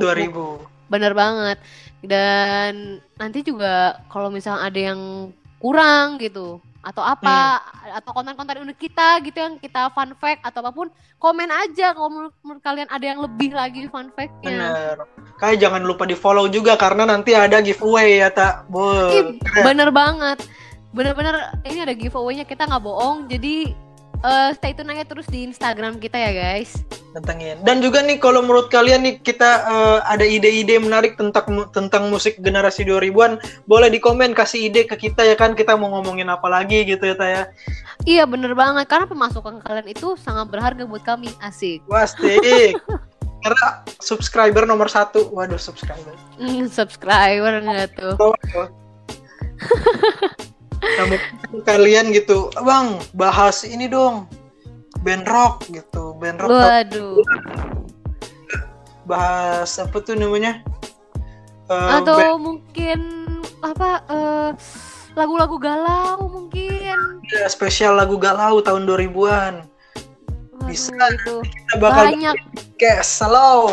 Bener 0.93 1.17
banget. 1.17 1.57
Dan 2.05 3.01
nanti 3.17 3.41
juga 3.41 4.05
kalau 4.13 4.29
misalnya 4.29 4.69
ada 4.69 4.81
yang 4.93 5.33
kurang 5.57 6.21
gitu 6.21 6.61
atau 6.85 7.01
apa 7.01 7.65
Hmm. 7.65 7.99
atau 7.99 8.11
konten-konten 8.13 8.61
unik 8.61 8.79
kita 8.79 9.19
gitu 9.25 9.39
yang 9.41 9.57
kita 9.57 9.89
fun 9.91 10.13
fact 10.21 10.45
atau 10.45 10.61
apa 10.61 10.71
pun 10.71 10.89
komen 11.17 11.49
aja 11.49 11.97
kalau 11.97 12.13
menurut, 12.13 12.35
menurut 12.45 12.63
kalian 12.63 12.89
ada 12.93 13.05
yang 13.05 13.21
lebih 13.25 13.57
lagi 13.57 13.89
fun 13.89 14.13
fact-nya. 14.13 14.53
Bener. 14.53 14.97
Kayak 15.41 15.57
jangan 15.65 15.83
lupa 15.83 16.05
di 16.05 16.13
follow 16.13 16.47
juga 16.53 16.77
karena 16.77 17.09
nanti 17.09 17.33
ada 17.33 17.65
giveaway 17.65 18.21
ya, 18.21 18.29
Tak. 18.29 18.69
Boh. 18.69 19.09
Ih, 19.09 19.41
bener 19.65 19.89
banget. 19.89 20.45
Bener-bener 20.95 21.59
ini 21.67 21.83
ada 21.83 21.95
giveaway-nya 21.97 22.45
kita 22.47 22.69
nggak 22.69 22.85
bohong. 22.85 23.27
Jadi 23.27 23.73
eh, 24.25 24.51
stay 24.57 24.73
tune 24.73 24.97
aja 24.97 25.05
terus 25.05 25.29
di 25.29 25.45
Instagram 25.45 26.01
kita 26.01 26.17
ya 26.17 26.33
guys. 26.33 26.81
tentangin. 27.15 27.63
Dan 27.63 27.79
juga 27.79 28.03
nih 28.03 28.19
kalau 28.19 28.43
menurut 28.43 28.73
kalian 28.73 29.07
nih 29.07 29.15
kita 29.23 29.51
eh, 29.63 29.99
ada 30.09 30.27
ide-ide 30.27 30.83
menarik 30.83 31.15
tentang 31.15 31.71
tentang 31.71 32.11
musik 32.11 32.41
generasi 32.43 32.83
2000-an, 32.89 33.39
boleh 33.71 33.89
di 33.93 34.03
komen 34.03 34.35
kasih 34.35 34.73
ide 34.73 34.89
ke 34.89 34.99
kita 34.99 35.23
ya 35.23 35.39
kan 35.39 35.55
kita 35.55 35.79
mau 35.79 35.95
ngomongin 35.95 36.27
apa 36.33 36.51
lagi 36.51 36.83
gitu 36.83 37.07
ya 37.07 37.15
Taya. 37.15 37.43
Iya 38.03 38.27
bener 38.27 38.59
banget 38.59 38.91
karena 38.91 39.07
pemasukan 39.07 39.63
kalian 39.63 39.89
itu 39.93 40.19
sangat 40.19 40.51
berharga 40.51 40.83
buat 40.89 41.05
kami 41.07 41.31
asik. 41.39 41.87
Pasti. 41.87 42.75
Karena 43.45 43.85
subscriber 44.01 44.65
nomor 44.65 44.89
satu. 44.89 45.29
Waduh, 45.29 45.61
subscriber. 45.61 46.17
Hmm, 46.41 46.65
subscriber 46.77 47.61
nggak 47.61 47.93
tuh? 47.93 48.17
Mungkin 50.81 51.21
kalian 51.63 52.11
gitu, 52.11 52.49
Bang, 52.59 52.97
bahas 53.13 53.63
ini 53.63 53.87
dong. 53.87 54.27
Band 55.01 55.27
rock 55.27 55.69
gitu, 55.69 56.17
band 56.17 56.41
rock 56.41 56.49
Waduh. 56.51 57.21
bahas 59.05 59.69
apa 59.77 60.01
tuh 60.01 60.15
namanya? 60.15 60.65
Band- 61.67 62.01
Atau 62.01 62.39
mungkin 62.39 63.01
apa 63.61 63.91
eh, 64.07 64.51
lagu-lagu 65.13 65.57
galau 65.57 66.25
mungkin. 66.27 66.97
ya, 67.27 67.45
spesial 67.47 67.95
lagu 67.95 68.17
galau 68.17 68.61
tahun 68.61 68.85
2000-an. 68.85 69.55
Waduh, 70.55 70.67
Bisa. 70.67 70.97
itu 71.11 71.35
Kita 71.45 71.75
bakal 71.77 72.05
banyak. 72.11 72.37
Guys, 72.75 73.13
hello. 73.19 73.69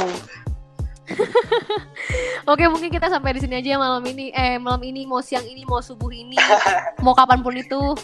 Oke 2.52 2.66
mungkin 2.70 2.90
kita 2.94 3.10
sampai 3.10 3.36
di 3.38 3.42
sini 3.44 3.60
aja 3.60 3.78
malam 3.78 4.04
ini. 4.06 4.32
Eh 4.34 4.58
malam 4.58 4.82
ini 4.86 5.06
mau 5.06 5.20
siang 5.20 5.44
ini 5.46 5.66
mau 5.66 5.82
subuh 5.82 6.10
ini 6.12 6.38
mau 7.06 7.14
kapan 7.18 7.42
pun 7.42 7.56
itu. 7.58 7.96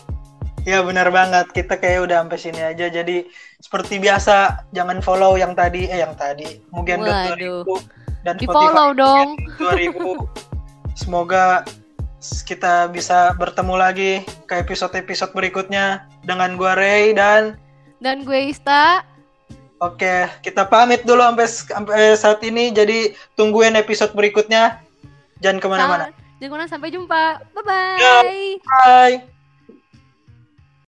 Ya 0.68 0.84
benar 0.84 1.08
banget. 1.14 1.48
Kita 1.56 1.80
kayak 1.80 2.12
udah 2.12 2.26
sampai 2.26 2.40
sini 2.40 2.62
aja. 2.62 2.92
Jadi 2.92 3.28
seperti 3.64 4.04
biasa 4.04 4.68
jangan 4.76 5.00
follow 5.00 5.40
yang 5.40 5.56
tadi 5.56 5.88
eh 5.88 6.04
yang 6.04 6.14
tadi 6.20 6.60
mungkin 6.74 7.08
Waduh. 7.08 7.64
dan 8.28 8.36
Di 8.36 8.48
follow 8.50 8.92
dong. 8.92 9.40
2000. 9.62 9.96
Semoga 11.02 11.64
kita 12.44 12.90
bisa 12.90 13.38
bertemu 13.38 13.76
lagi 13.78 14.12
ke 14.50 14.60
episode-episode 14.60 15.32
berikutnya 15.32 16.10
dengan 16.26 16.58
gua 16.58 16.74
Ray 16.74 17.14
dan 17.14 17.56
Dan 17.98 18.26
gue 18.26 18.54
Ista. 18.54 19.02
Oke, 19.82 20.16
kita 20.44 20.66
pamit 20.68 21.06
dulu 21.06 21.22
sampai 21.22 21.48
sampai 21.48 22.02
saat 22.18 22.40
ini. 22.46 22.74
Jadi 22.74 23.14
tungguin 23.38 23.78
episode 23.78 24.14
berikutnya. 24.14 24.82
Jangan 25.42 25.58
ke 25.62 25.68
mana-mana. 25.70 26.06
Jangan 26.38 26.50
ke 26.50 26.56
mana 26.56 26.66
sampai 26.70 26.90
jumpa. 26.94 27.24
Bye 27.54 27.64
bye. 27.66 27.98
Ya. 28.02 28.16
Bye. 28.66 29.37